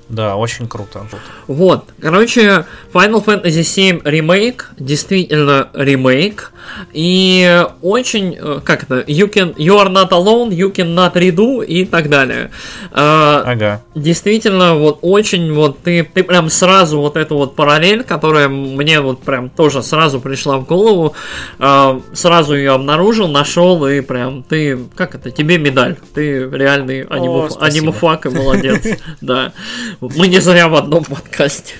Да, 0.08 0.36
очень 0.36 0.68
круто. 0.68 1.06
Вот, 1.48 1.84
короче, 2.00 2.64
Final 2.92 3.24
Fantasy 3.24 3.62
VII 3.62 4.02
ремейк, 4.04 4.70
действительно 4.78 5.68
ремейк, 5.74 6.52
и 6.92 7.64
очень, 7.82 8.36
э, 8.38 8.60
как 8.64 8.84
это, 8.84 9.00
you, 9.00 9.30
can, 9.32 9.54
you 9.56 9.76
are 9.80 9.88
not 9.88 10.10
alone, 10.10 10.50
you 10.50 10.72
can 10.72 10.94
not 10.94 11.14
redo 11.14 11.64
и 11.64 11.84
так 11.84 12.08
далее. 12.08 12.50
Э, 12.92 13.42
Ага. 13.46 13.82
Действительно, 13.94 14.74
вот 14.74 14.98
очень 15.02 15.52
вот 15.52 15.78
ты, 15.82 16.08
ты 16.12 16.22
прям 16.22 16.50
сразу 16.50 17.00
вот 17.00 17.16
эту 17.16 17.36
вот 17.36 17.56
параллель, 17.56 18.02
которая 18.04 18.48
мне 18.48 19.00
вот 19.00 19.22
прям 19.22 19.48
тоже 19.48 19.82
сразу 19.82 20.20
пришла 20.20 20.58
в 20.58 20.66
голову, 20.66 21.14
э, 21.58 22.00
сразу 22.12 22.54
ее 22.54 22.72
обнаружил, 22.72 23.28
нашел 23.28 23.86
и 23.86 24.00
прям 24.00 24.42
ты, 24.42 24.78
как 24.94 25.14
это, 25.14 25.30
тебе 25.30 25.58
медаль, 25.58 25.96
ты 26.14 26.48
реальный 26.50 27.02
анимуфак 27.02 28.26
и 28.26 28.28
молодец, 28.30 28.86
да. 29.20 29.52
Мы 30.00 30.28
не 30.28 30.40
зря 30.40 30.68
в 30.68 30.74
одном 30.74 31.04
подкасте. 31.04 31.74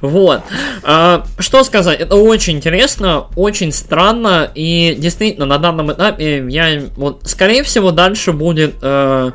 Вот. 0.00 0.42
А, 0.82 1.24
Что 1.38 1.64
сказать? 1.64 2.00
Это 2.00 2.16
очень 2.16 2.56
интересно, 2.56 3.26
очень 3.36 3.72
странно, 3.72 4.50
и 4.54 4.94
действительно 4.98 5.46
на 5.46 5.58
данном 5.58 5.92
этапе 5.92 6.44
я 6.48 6.82
вот, 6.96 7.22
скорее 7.24 7.62
всего, 7.62 7.90
дальше 7.90 8.32
будет 8.32 8.74
э, 8.82 9.30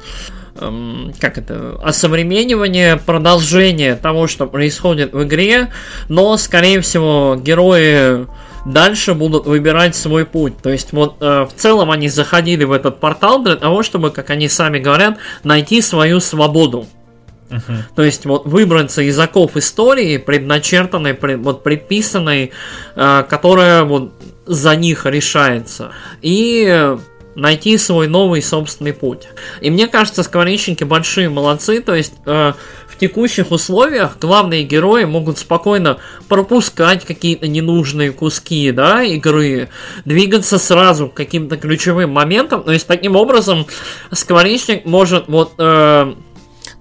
эм, 0.59 1.13
как 1.19 1.37
это, 1.37 1.79
осовременивание, 1.83 2.97
продолжение 2.97 3.95
того, 3.95 4.27
что 4.27 4.45
происходит 4.45 5.13
в 5.13 5.23
игре, 5.23 5.71
но, 6.07 6.37
скорее 6.37 6.81
всего, 6.81 7.35
герои 7.41 8.27
дальше 8.65 9.13
будут 9.13 9.45
выбирать 9.45 9.95
свой 9.95 10.25
путь. 10.25 10.57
То 10.61 10.69
есть, 10.69 10.91
вот 10.91 11.15
э, 11.21 11.47
в 11.49 11.59
целом 11.59 11.91
они 11.91 12.09
заходили 12.09 12.63
в 12.63 12.71
этот 12.71 12.99
портал 12.99 13.41
для 13.41 13.55
того, 13.55 13.83
чтобы, 13.83 14.11
как 14.11 14.29
они 14.29 14.49
сами 14.49 14.79
говорят, 14.79 15.17
найти 15.43 15.81
свою 15.81 16.19
свободу. 16.19 16.85
Мгм. 17.49 17.83
То 17.95 18.03
есть 18.03 18.25
вот 18.25 18.45
выбраться 18.45 19.01
из 19.01 19.17
оков 19.19 19.57
истории, 19.57 20.17
предначертанной, 20.17 21.13
пред- 21.13 21.39
вот 21.39 21.63
предписанной, 21.63 22.51
э, 22.95 23.23
которая 23.27 23.83
вот 23.83 24.13
за 24.45 24.75
них 24.75 25.05
решается. 25.05 25.91
И 26.21 26.95
найти 27.35 27.77
свой 27.77 28.07
новый 28.07 28.41
собственный 28.41 28.93
путь. 28.93 29.27
И 29.61 29.69
мне 29.69 29.87
кажется, 29.87 30.23
скворечники 30.23 30.83
большие 30.83 31.29
молодцы, 31.29 31.81
то 31.81 31.95
есть 31.95 32.13
э, 32.25 32.53
в 32.87 32.97
текущих 32.97 33.51
условиях 33.51 34.17
главные 34.19 34.63
герои 34.63 35.05
могут 35.05 35.37
спокойно 35.37 35.97
пропускать 36.27 37.05
какие-то 37.05 37.47
ненужные 37.47 38.11
куски, 38.11 38.71
да, 38.71 39.03
игры, 39.03 39.69
двигаться 40.05 40.57
сразу 40.57 41.07
к 41.07 41.13
каким-то 41.13 41.57
ключевым 41.57 42.11
моментам, 42.11 42.63
то 42.63 42.71
есть 42.71 42.87
таким 42.87 43.15
образом 43.15 43.65
скворечник 44.11 44.85
может 44.85 45.27
вот 45.27 45.53
э, 45.57 46.13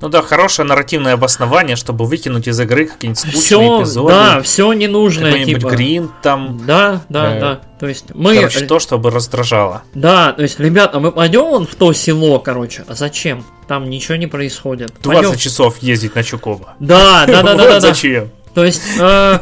Ну 0.00 0.08
да, 0.08 0.22
хорошее 0.22 0.66
нарративное 0.66 1.14
обоснование, 1.14 1.74
чтобы 1.76 2.04
выкинуть 2.04 2.46
из 2.46 2.58
игры 2.60 2.86
какие-нибудь 2.86 3.18
скучные 3.18 3.40
все, 3.40 3.78
эпизоды. 3.80 4.12
да, 4.12 4.40
все 4.42 4.72
ненужное, 4.72 5.32
Какой-нибудь 5.32 5.60
типа. 5.62 5.70
грин 5.70 6.10
там. 6.22 6.60
Да, 6.66 7.02
да, 7.08 7.36
Э, 7.36 7.40
да. 7.40 7.60
То 7.80 7.86
есть 7.88 8.14
мы, 8.14 8.36
Короче, 8.36 8.60
то, 8.66 8.78
чтобы 8.78 9.10
раздражало. 9.10 9.82
да, 9.94 10.32
то 10.32 10.42
есть, 10.42 10.60
ребята, 10.60 11.00
мы 11.00 11.10
пойдем 11.10 11.42
вон 11.46 11.66
в 11.66 11.74
то 11.74 11.92
село, 11.92 12.38
короче. 12.38 12.84
А 12.86 12.94
зачем? 12.94 13.44
Там 13.66 13.90
ничего 13.90 14.16
не 14.16 14.26
происходит. 14.28 14.92
20 15.02 15.22
Пойдем. 15.22 15.38
часов 15.38 15.78
ездить 15.78 16.14
на 16.14 16.22
Чукова. 16.22 16.74
Да, 16.78 17.24
да, 17.26 17.42
да, 17.42 17.42
да, 17.42 17.52
Вот 17.54 17.58
да, 17.58 17.68
да. 17.74 17.80
зачем? 17.80 18.30
То 18.54 18.64
есть 18.64 18.82
э, 18.98 19.38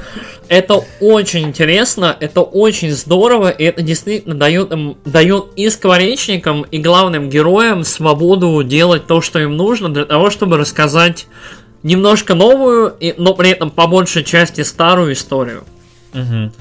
это 0.49 0.85
очень 1.01 1.43
интересно, 1.43 2.17
это 2.19 2.41
очень 2.41 2.91
здорово, 2.93 3.51
и 3.51 3.65
это 3.65 3.83
действительно 3.83 4.35
дает 4.35 4.73
им, 4.73 4.97
дает 5.05 5.47
и 5.57 5.69
скворечникам, 5.71 6.63
и 6.63 6.79
главным 6.79 7.29
героям 7.29 7.85
свободу 7.85 8.63
делать 8.63 9.07
то, 9.07 9.21
что 9.21 9.39
им 9.39 9.57
нужно, 9.57 9.89
для 9.89 10.05
того, 10.05 10.31
чтобы 10.31 10.57
рассказать 10.57 11.27
немножко 11.83 12.35
новую, 12.35 12.95
и, 13.01 13.15
но 13.17 13.35
при 13.35 13.51
этом 13.51 13.71
по 13.71 13.87
большей 13.87 14.25
части 14.25 14.63
старую 14.63 15.13
историю. 15.13 15.65
Мгм. 16.13 16.53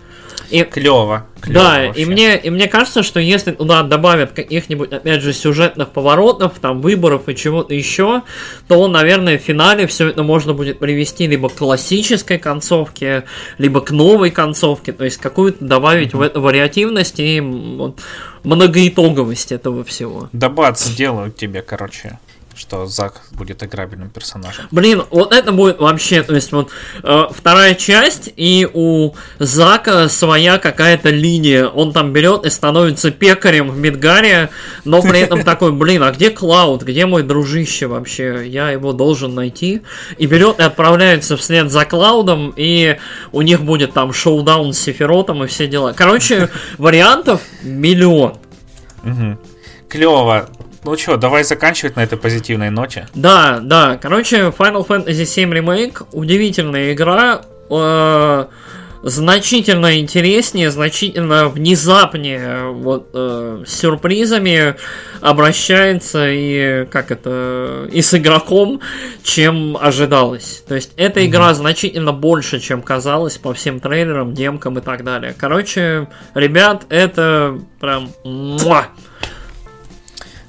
И 0.49 0.63
Клево. 0.63 1.27
Да, 1.47 1.86
и 1.86 2.05
мне, 2.05 2.38
и 2.38 2.49
мне 2.49 2.67
кажется, 2.67 3.03
что 3.03 3.19
если 3.19 3.51
туда 3.51 3.84
добавят 3.84 4.31
каких-нибудь, 4.31 4.91
опять 4.91 5.21
же, 5.21 5.34
сюжетных 5.34 5.89
поворотов, 5.89 6.53
там, 6.60 6.81
выборов 6.81 7.29
и 7.29 7.36
чего-то 7.36 7.73
еще, 7.73 8.23
то, 8.67 8.88
наверное, 8.88 9.38
в 9.38 9.41
финале 9.41 9.86
все 9.88 10.10
это 10.10 10.23
можно 10.23 10.53
будет 10.53 10.79
привести 10.79 11.27
либо 11.27 11.49
к 11.49 11.55
классической 11.55 12.39
концовке, 12.39 13.25
либо 13.58 13.81
к 13.81 13.91
новой 13.91 14.31
концовке, 14.31 14.91
то 14.91 15.05
есть 15.05 15.17
какую-то 15.17 15.63
добавить 15.63 16.13
в 16.13 16.21
это 16.21 16.39
вариативность 16.39 17.19
и 17.19 17.39
вот, 17.39 17.99
многоитоговость 18.43 19.51
этого 19.51 19.84
всего. 19.84 20.29
Дабат 20.31 20.79
сделают 20.79 21.36
тебе, 21.36 21.62
короче, 21.62 22.19
что 22.55 22.85
Зак 22.85 23.21
будет 23.31 23.63
играбельным 23.63 24.09
персонажем. 24.09 24.67
Блин, 24.71 25.03
вот 25.11 25.33
это 25.33 25.51
будет 25.51 25.79
вообще, 25.79 26.23
то 26.23 26.33
есть 26.33 26.51
вот 26.53 26.71
э, 27.03 27.23
вторая 27.29 27.75
часть, 27.75 28.31
и 28.37 28.67
у 28.73 29.11
Зака 29.39 30.07
своя 30.07 30.57
какая-то 30.57 31.09
линия. 31.09 31.67
Он 31.67 31.91
там 31.91 32.13
берет 32.13 32.45
и 32.45 32.49
становится 32.49 33.11
пекарем 33.11 33.69
в 33.69 33.77
Мидгаре, 33.77 34.49
но 34.85 35.01
при 35.01 35.19
этом 35.19 35.43
такой, 35.45 35.73
блин, 35.73 36.03
а 36.03 36.11
где 36.11 36.29
Клауд, 36.29 36.83
где 36.83 37.05
мой 37.05 37.23
дружище 37.23 37.87
вообще? 37.87 38.47
Я 38.47 38.71
его 38.71 38.93
должен 38.93 39.35
найти. 39.35 39.81
И 40.17 40.25
берет 40.25 40.59
и 40.59 40.63
отправляется 40.63 41.35
вслед 41.35 41.69
за 41.69 41.83
Клаудом, 41.83 42.53
и 42.55 42.97
у 43.33 43.41
них 43.41 43.61
будет 43.63 43.93
там 43.93 44.13
шоудаун 44.13 44.73
с 44.73 44.79
Сефиротом 44.79 45.43
и 45.43 45.47
все 45.47 45.67
дела. 45.67 45.93
Короче, 45.93 46.49
вариантов 46.77 47.41
миллион. 47.63 48.37
Клево. 49.89 50.49
Ну 50.85 50.97
что, 50.97 51.17
давай 51.17 51.43
заканчивать 51.43 51.95
на 51.95 52.03
этой 52.03 52.17
позитивной 52.17 52.69
ноте. 52.69 53.07
Да, 53.15 53.59
да. 53.61 53.97
Короче, 53.99 54.53
Final 54.57 54.85
Fantasy 54.87 55.23
VII 55.23 55.51
Remake 55.51 56.05
удивительная 56.11 56.93
игра. 56.93 57.41
э, 57.69 58.45
значительно 59.05 59.99
интереснее, 59.99 60.71
значительно 60.71 61.47
внезапнее, 61.47 62.71
вот 62.71 63.09
э, 63.13 63.63
с 63.65 63.73
сюрпризами 63.73 64.75
обращается 65.21 66.27
и 66.31 66.85
как 66.85 67.11
это 67.11 67.87
и 67.91 68.01
с 68.01 68.15
игроком, 68.15 68.81
чем 69.23 69.77
ожидалось. 69.79 70.63
То 70.67 70.73
есть 70.73 70.93
эта 70.97 71.25
игра 71.25 71.53
значительно 71.53 72.13
больше, 72.13 72.59
чем 72.59 72.81
казалось 72.81 73.37
по 73.37 73.53
всем 73.53 73.79
трейлерам, 73.79 74.33
демкам 74.33 74.79
и 74.79 74.81
так 74.81 75.03
далее. 75.03 75.35
Короче, 75.37 76.07
ребят, 76.33 76.85
это 76.89 77.59
прям 77.79 78.09
муа. 78.23 78.87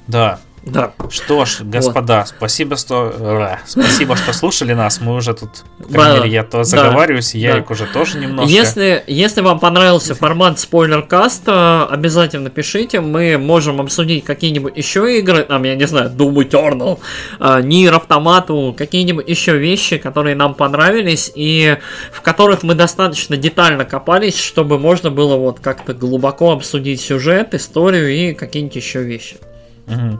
Да. 0.07 0.39
Да. 0.71 0.93
Что 1.09 1.45
ж, 1.45 1.59
господа, 1.61 2.19
вот. 2.19 2.27
спасибо, 2.27 2.75
что 2.75 3.13
э, 3.17 3.55
спасибо, 3.65 4.15
что 4.17 4.33
слушали 4.33 4.73
нас. 4.73 4.99
Мы 4.99 5.15
уже 5.15 5.33
тут, 5.33 5.63
по 5.77 5.93
крайней 5.93 6.19
мере, 6.19 6.31
я 6.31 6.43
то 6.43 6.63
заговариваюсь, 6.63 7.31
да, 7.31 7.39
Ярик 7.39 7.67
да. 7.67 7.73
уже 7.73 7.85
тоже 7.85 8.17
немножко. 8.17 8.51
Если, 8.51 9.03
если 9.07 9.41
вам 9.41 9.59
понравился 9.59 10.13
формат 10.13 10.59
спойлер-каста, 10.59 11.87
обязательно 11.89 12.49
пишите. 12.49 12.99
Мы 12.99 13.37
можем 13.37 13.79
обсудить 13.79 14.25
какие-нибудь 14.25 14.75
еще 14.75 15.17
игры, 15.19 15.43
там, 15.43 15.63
я 15.63 15.75
не 15.75 15.87
знаю, 15.87 16.09
Doom 16.09 16.35
Eternal, 16.49 17.61
Нир 17.63 17.93
Автомату, 17.93 18.75
какие-нибудь 18.77 19.27
еще 19.27 19.57
вещи, 19.57 19.97
которые 19.97 20.35
нам 20.35 20.53
понравились 20.53 21.31
и 21.33 21.77
в 22.11 22.21
которых 22.21 22.63
мы 22.63 22.75
достаточно 22.75 23.37
детально 23.37 23.85
копались, 23.85 24.37
чтобы 24.37 24.79
можно 24.79 25.11
было 25.11 25.37
вот 25.37 25.59
как-то 25.59 25.93
глубоко 25.93 26.51
обсудить 26.51 26.99
сюжет, 26.99 27.53
историю 27.53 28.09
и 28.09 28.33
какие-нибудь 28.33 28.75
еще 28.75 29.03
вещи. 29.03 29.37
Угу. 29.87 30.19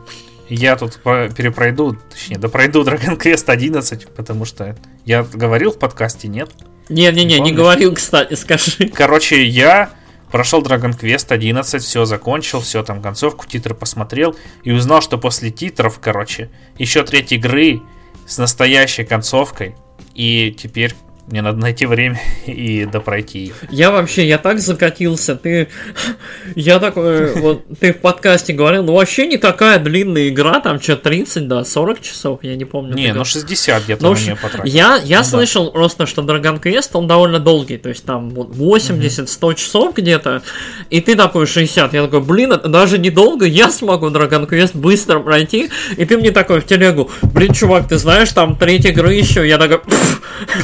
Я 0.50 0.78
тут 0.78 1.00
перепройду, 1.04 1.98
точнее, 2.10 2.38
да 2.38 2.48
пройду 2.48 2.84
Dragon 2.84 3.18
Quest 3.20 3.50
11, 3.50 4.08
потому 4.10 4.46
что 4.46 4.78
я 5.06 5.24
говорил 5.24 5.72
в 5.72 5.80
подкасте, 5.80 6.28
нет? 6.28 6.52
Не-не-не, 6.90 7.40
не 7.40 7.52
говорил, 7.52 7.94
кстати, 7.94 8.36
скажи. 8.36 8.88
Короче, 8.94 9.44
я 9.46 9.90
прошел 10.32 10.62
Dragon 10.62 10.98
Quest 10.98 11.34
11, 11.34 11.84
все 11.84 12.06
закончил, 12.06 12.62
все 12.62 12.82
там 12.84 13.02
концовку, 13.02 13.46
титры 13.46 13.76
посмотрел 13.76 14.36
и 14.64 14.72
узнал, 14.72 15.02
что 15.02 15.18
после 15.18 15.52
титров, 15.52 16.00
короче, 16.00 16.50
еще 16.78 17.04
треть 17.04 17.34
игры 17.34 17.82
с 18.26 18.38
настоящей 18.38 19.04
концовкой. 19.04 19.76
И 20.14 20.56
теперь 20.58 20.96
мне 21.28 21.42
надо 21.42 21.60
найти 21.60 21.86
время 21.86 22.20
и 22.46 22.86
допройти 22.86 23.46
их. 23.46 23.66
Я 23.70 23.92
вообще, 23.92 24.28
я 24.28 24.38
так 24.38 24.60
закатился. 24.60 25.36
Ты, 25.36 25.68
я 26.56 26.80
такой, 26.80 27.34
вот 27.34 27.66
ты 27.80 27.94
в 27.94 27.98
подкасте 27.98 28.54
говорил, 28.54 28.84
ну 28.84 28.94
вообще 28.94 29.28
не 29.28 29.38
такая 29.38 29.80
длинная 29.80 30.30
игра, 30.30 30.62
там 30.62 30.82
что 30.82 30.96
30, 30.96 31.48
да, 31.48 31.66
40 31.66 32.02
часов, 32.02 32.40
я 32.44 32.56
не 32.56 32.66
помню. 32.66 32.96
Не, 32.96 33.14
ну 33.14 33.26
60 33.26 33.84
где-то 33.84 34.04
ну, 34.04 34.14
нее 34.14 34.38
потратил. 34.42 34.64
Я, 34.64 35.02
я 35.04 35.20
ну, 35.20 35.24
слышал 35.26 35.66
да. 35.66 35.72
просто, 35.72 36.06
что 36.06 36.22
Dragon 36.22 36.62
Quest, 36.62 36.92
он 36.94 37.08
довольно 37.08 37.40
долгий, 37.40 37.78
то 37.78 37.90
есть 37.90 38.06
там 38.06 38.30
80-100 38.30 39.56
часов 39.56 39.96
где-то, 39.96 40.44
и 40.90 41.02
ты 41.02 41.16
такой 41.16 41.46
60. 41.46 41.94
Я 41.94 42.04
такой, 42.04 42.22
блин, 42.22 42.54
это 42.54 42.70
даже 42.70 42.98
недолго, 42.98 43.46
я 43.46 43.70
смогу 43.70 44.08
Dragon 44.08 44.48
Quest 44.48 44.78
быстро 44.78 45.20
пройти, 45.20 45.70
и 45.98 46.06
ты 46.06 46.18
мне 46.18 46.32
такой 46.32 46.62
в 46.62 46.66
телегу, 46.66 47.12
блин, 47.22 47.54
чувак, 47.54 47.90
ты 47.90 47.98
знаешь, 47.98 48.32
там 48.32 48.56
третья 48.56 48.92
игры 48.92 49.14
еще, 49.14 49.46
я 49.46 49.58
такой, 49.58 49.82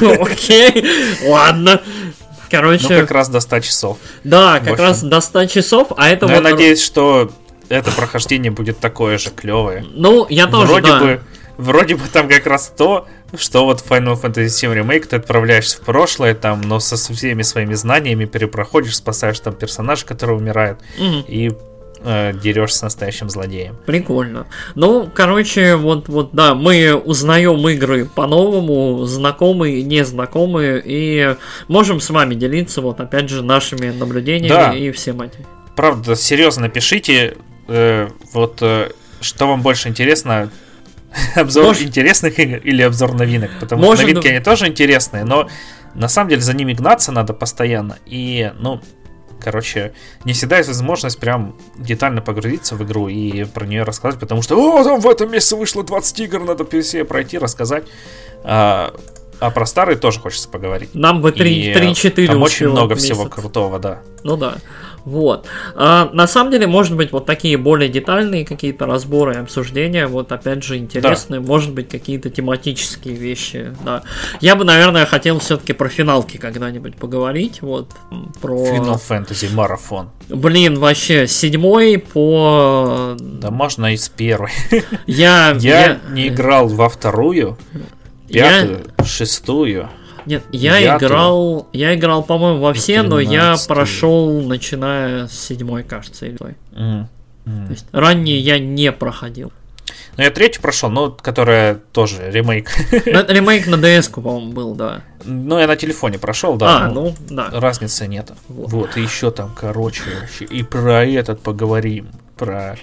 окей 0.00 0.53
окей, 0.54 0.84
ладно. 1.28 1.80
Короче... 2.50 2.88
Ну, 2.88 3.00
как 3.00 3.10
раз 3.10 3.28
до 3.28 3.40
100 3.40 3.60
часов. 3.60 3.98
Да, 4.22 4.60
как 4.60 4.78
раз 4.78 5.02
до 5.02 5.20
100 5.20 5.46
часов, 5.46 5.88
а 5.96 6.08
это 6.08 6.26
Но 6.26 6.34
вот... 6.34 6.44
я 6.44 6.50
надеюсь, 6.52 6.82
что 6.82 7.30
это 7.68 7.90
прохождение 7.90 8.52
будет 8.52 8.78
такое 8.78 9.18
же 9.18 9.30
клевое. 9.30 9.84
Ну, 9.92 10.26
я 10.28 10.46
тоже, 10.46 10.66
Вроде 10.66 10.88
да. 10.88 11.00
бы, 11.00 11.20
вроде 11.56 11.96
бы 11.96 12.02
там 12.12 12.28
как 12.28 12.46
раз 12.46 12.72
то, 12.76 13.08
что 13.36 13.64
вот 13.64 13.82
Final 13.88 14.20
Fantasy 14.20 14.46
VII 14.46 14.82
Remake 14.82 15.06
ты 15.06 15.16
отправляешься 15.16 15.78
в 15.78 15.80
прошлое, 15.80 16.34
там, 16.34 16.60
но 16.60 16.80
со 16.80 16.96
всеми 16.96 17.42
своими 17.42 17.74
знаниями 17.74 18.26
перепроходишь, 18.26 18.96
спасаешь 18.96 19.40
там 19.40 19.54
персонаж, 19.54 20.04
который 20.04 20.36
умирает, 20.36 20.78
угу. 20.98 21.24
и 21.26 21.52
э, 22.04 22.32
дерешься 22.34 22.78
с 22.78 22.82
настоящим 22.82 23.30
злодеем. 23.30 23.76
Прикольно. 23.86 24.46
Ну, 24.74 25.10
короче, 25.12 25.76
вот, 25.76 26.08
вот, 26.08 26.30
да, 26.32 26.54
мы 26.54 26.94
узнаем 26.94 27.66
игры 27.68 28.04
по-новому, 28.04 29.04
знакомые, 29.04 29.82
незнакомые, 29.82 30.82
и 30.84 31.36
можем 31.68 32.00
с 32.00 32.10
вами 32.10 32.34
делиться, 32.34 32.80
вот, 32.80 33.00
опять 33.00 33.28
же, 33.28 33.42
нашими 33.42 33.90
наблюдениями 33.90 34.48
да. 34.48 34.74
и 34.74 34.90
всем 34.90 35.22
этим. 35.22 35.44
Правда, 35.76 36.14
серьезно 36.14 36.68
пишите, 36.68 37.36
э, 37.68 38.08
вот, 38.32 38.58
э, 38.60 38.90
что 39.20 39.46
вам 39.48 39.62
больше 39.62 39.88
интересно, 39.88 40.50
обзор 41.34 41.64
Может... 41.64 41.82
интересных 41.82 42.38
игр 42.38 42.58
или 42.58 42.82
обзор 42.82 43.14
новинок, 43.14 43.50
потому 43.60 43.82
Может... 43.82 44.00
что 44.00 44.08
новинки, 44.08 44.28
они 44.28 44.40
тоже 44.40 44.66
интересные, 44.66 45.24
но 45.24 45.48
на 45.94 46.08
самом 46.08 46.30
деле 46.30 46.42
за 46.42 46.54
ними 46.54 46.72
гнаться 46.72 47.12
надо 47.12 47.32
постоянно, 47.32 47.98
и, 48.06 48.52
ну, 48.58 48.80
Короче, 49.44 49.92
не 50.24 50.32
всегда 50.32 50.56
есть 50.56 50.68
возможность 50.68 51.18
прям 51.18 51.54
детально 51.76 52.22
погрузиться 52.22 52.76
в 52.76 52.82
игру 52.82 53.08
и 53.08 53.44
про 53.44 53.66
нее 53.66 53.82
рассказать, 53.82 54.18
потому 54.18 54.40
что 54.40 54.56
«О, 54.56 54.82
там 54.82 55.00
в 55.00 55.06
этом 55.06 55.30
месяце 55.30 55.54
вышло 55.54 55.84
20 55.84 56.20
игр, 56.20 56.40
надо 56.40 56.64
все 56.80 57.04
пройти, 57.04 57.36
рассказать». 57.36 57.84
А, 58.42 58.94
а 59.40 59.50
про 59.50 59.66
старые 59.66 59.96
тоже 59.96 60.20
хочется 60.20 60.48
поговорить. 60.48 60.94
Нам 60.94 61.20
бы 61.20 61.30
3-4 61.30 62.26
Там 62.26 62.42
очень 62.42 62.68
много 62.68 62.94
всего 62.94 63.26
крутого, 63.26 63.78
да. 63.78 64.00
Ну 64.22 64.38
да. 64.38 64.56
Вот. 65.04 65.46
А, 65.74 66.10
на 66.12 66.26
самом 66.26 66.50
деле, 66.50 66.66
может 66.66 66.96
быть, 66.96 67.12
вот 67.12 67.26
такие 67.26 67.58
более 67.58 67.88
детальные 67.88 68.44
какие-то 68.46 68.86
разборы 68.86 69.34
и 69.34 69.36
обсуждения, 69.36 70.06
вот 70.06 70.32
опять 70.32 70.62
же 70.62 70.78
интересные, 70.78 71.40
да. 71.40 71.46
может 71.46 71.72
быть, 71.72 71.88
какие-то 71.88 72.30
тематические 72.30 73.14
вещи, 73.14 73.74
да. 73.84 74.02
Я 74.40 74.56
бы, 74.56 74.64
наверное, 74.64 75.04
хотел 75.04 75.38
все-таки 75.40 75.74
про 75.74 75.88
финалки 75.88 76.38
когда-нибудь 76.38 76.96
поговорить, 76.96 77.60
вот, 77.60 77.90
про... 78.40 78.66
Final 78.66 79.00
Fantasy 79.08 79.52
марафон. 79.54 80.10
Блин, 80.28 80.78
вообще, 80.78 81.26
седьмой 81.26 81.98
по... 81.98 83.16
Да 83.18 83.50
можно 83.50 83.92
и 83.92 83.96
с 83.96 84.08
первой. 84.08 84.52
Я... 85.06 85.54
Я, 85.58 86.00
не 86.10 86.28
играл 86.28 86.68
во 86.68 86.88
вторую, 86.88 87.58
пятую, 88.28 88.84
шестую. 89.04 89.90
Нет, 90.26 90.44
я, 90.52 90.78
я 90.78 90.96
играл, 90.96 91.62
то... 91.62 91.68
я 91.72 91.94
играл, 91.94 92.22
по-моему, 92.22 92.60
во 92.60 92.72
все, 92.72 93.02
но 93.02 93.20
я 93.20 93.56
прошел, 93.68 94.40
начиная 94.42 95.26
с 95.26 95.38
седьмой, 95.38 95.82
кажется, 95.82 96.26
или 96.26 96.36
той. 96.36 96.54
Mm. 96.72 97.06
Mm. 97.46 97.66
То 97.66 97.72
есть 97.72 97.86
ранние 97.92 98.38
я 98.38 98.58
не 98.58 98.90
проходил. 98.92 99.52
Ну, 100.16 100.22
я 100.22 100.30
третью 100.30 100.62
прошел, 100.62 100.90
но 100.90 101.10
которая 101.10 101.74
тоже 101.74 102.30
ремейк. 102.30 102.70
Ну, 103.06 103.26
ремейк 103.26 103.66
на 103.66 103.74
DS, 103.74 104.12
по-моему, 104.12 104.52
был, 104.52 104.74
да. 104.74 105.02
Ну, 105.24 105.58
я 105.58 105.66
на 105.66 105.76
телефоне 105.76 106.18
прошел, 106.18 106.56
да. 106.56 106.86
А, 106.86 106.90
ну, 106.90 107.14
да. 107.28 107.48
Разницы 107.52 108.06
нет. 108.06 108.30
Вот. 108.48 108.70
вот, 108.70 108.96
и 108.96 109.02
еще 109.02 109.30
там, 109.30 109.54
короче, 109.54 110.02
и 110.40 110.62
про 110.62 111.04
этот 111.04 111.40
поговорим. 111.40 112.08
Про 112.36 112.76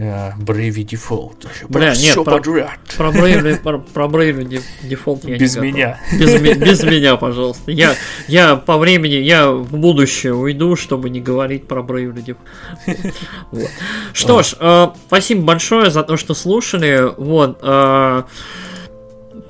Uh, 0.00 0.32
Bravely 0.38 0.86
Default. 0.86 1.46
Бля, 1.68 1.94
нет, 1.94 2.14
про, 2.14 2.24
подряд. 2.24 2.78
Про 2.96 3.10
Bravely, 3.10 3.60
про, 3.60 3.78
про 3.80 4.06
Bravely 4.06 4.62
Default 4.82 5.28
я 5.28 5.36
Без 5.36 5.56
не 5.56 5.60
меня. 5.60 6.00
Без, 6.18 6.40
без 6.40 6.82
меня, 6.84 7.16
пожалуйста. 7.16 7.70
Я, 7.70 7.94
я 8.26 8.56
по 8.56 8.78
времени, 8.78 9.16
я 9.16 9.50
в 9.50 9.76
будущее 9.76 10.32
уйду, 10.32 10.74
чтобы 10.74 11.10
не 11.10 11.20
говорить 11.20 11.68
про 11.68 11.82
Bravely 11.82 12.24
Default. 12.24 13.14
Вот. 13.50 13.70
Что 14.14 14.42
ж, 14.42 14.54
э, 14.58 14.88
спасибо 15.06 15.42
большое 15.42 15.90
за 15.90 16.02
то, 16.02 16.16
что 16.16 16.32
слушали. 16.32 17.12
Вот. 17.18 17.58
Э, 17.60 18.22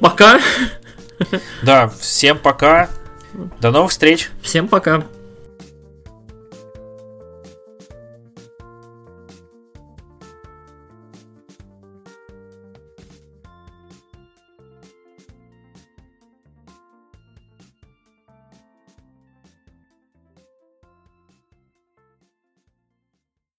пока. 0.00 0.40
Да, 1.62 1.92
всем 2.00 2.38
пока. 2.38 2.88
До 3.60 3.70
новых 3.70 3.92
встреч. 3.92 4.30
Всем 4.42 4.66
пока. 4.66 5.04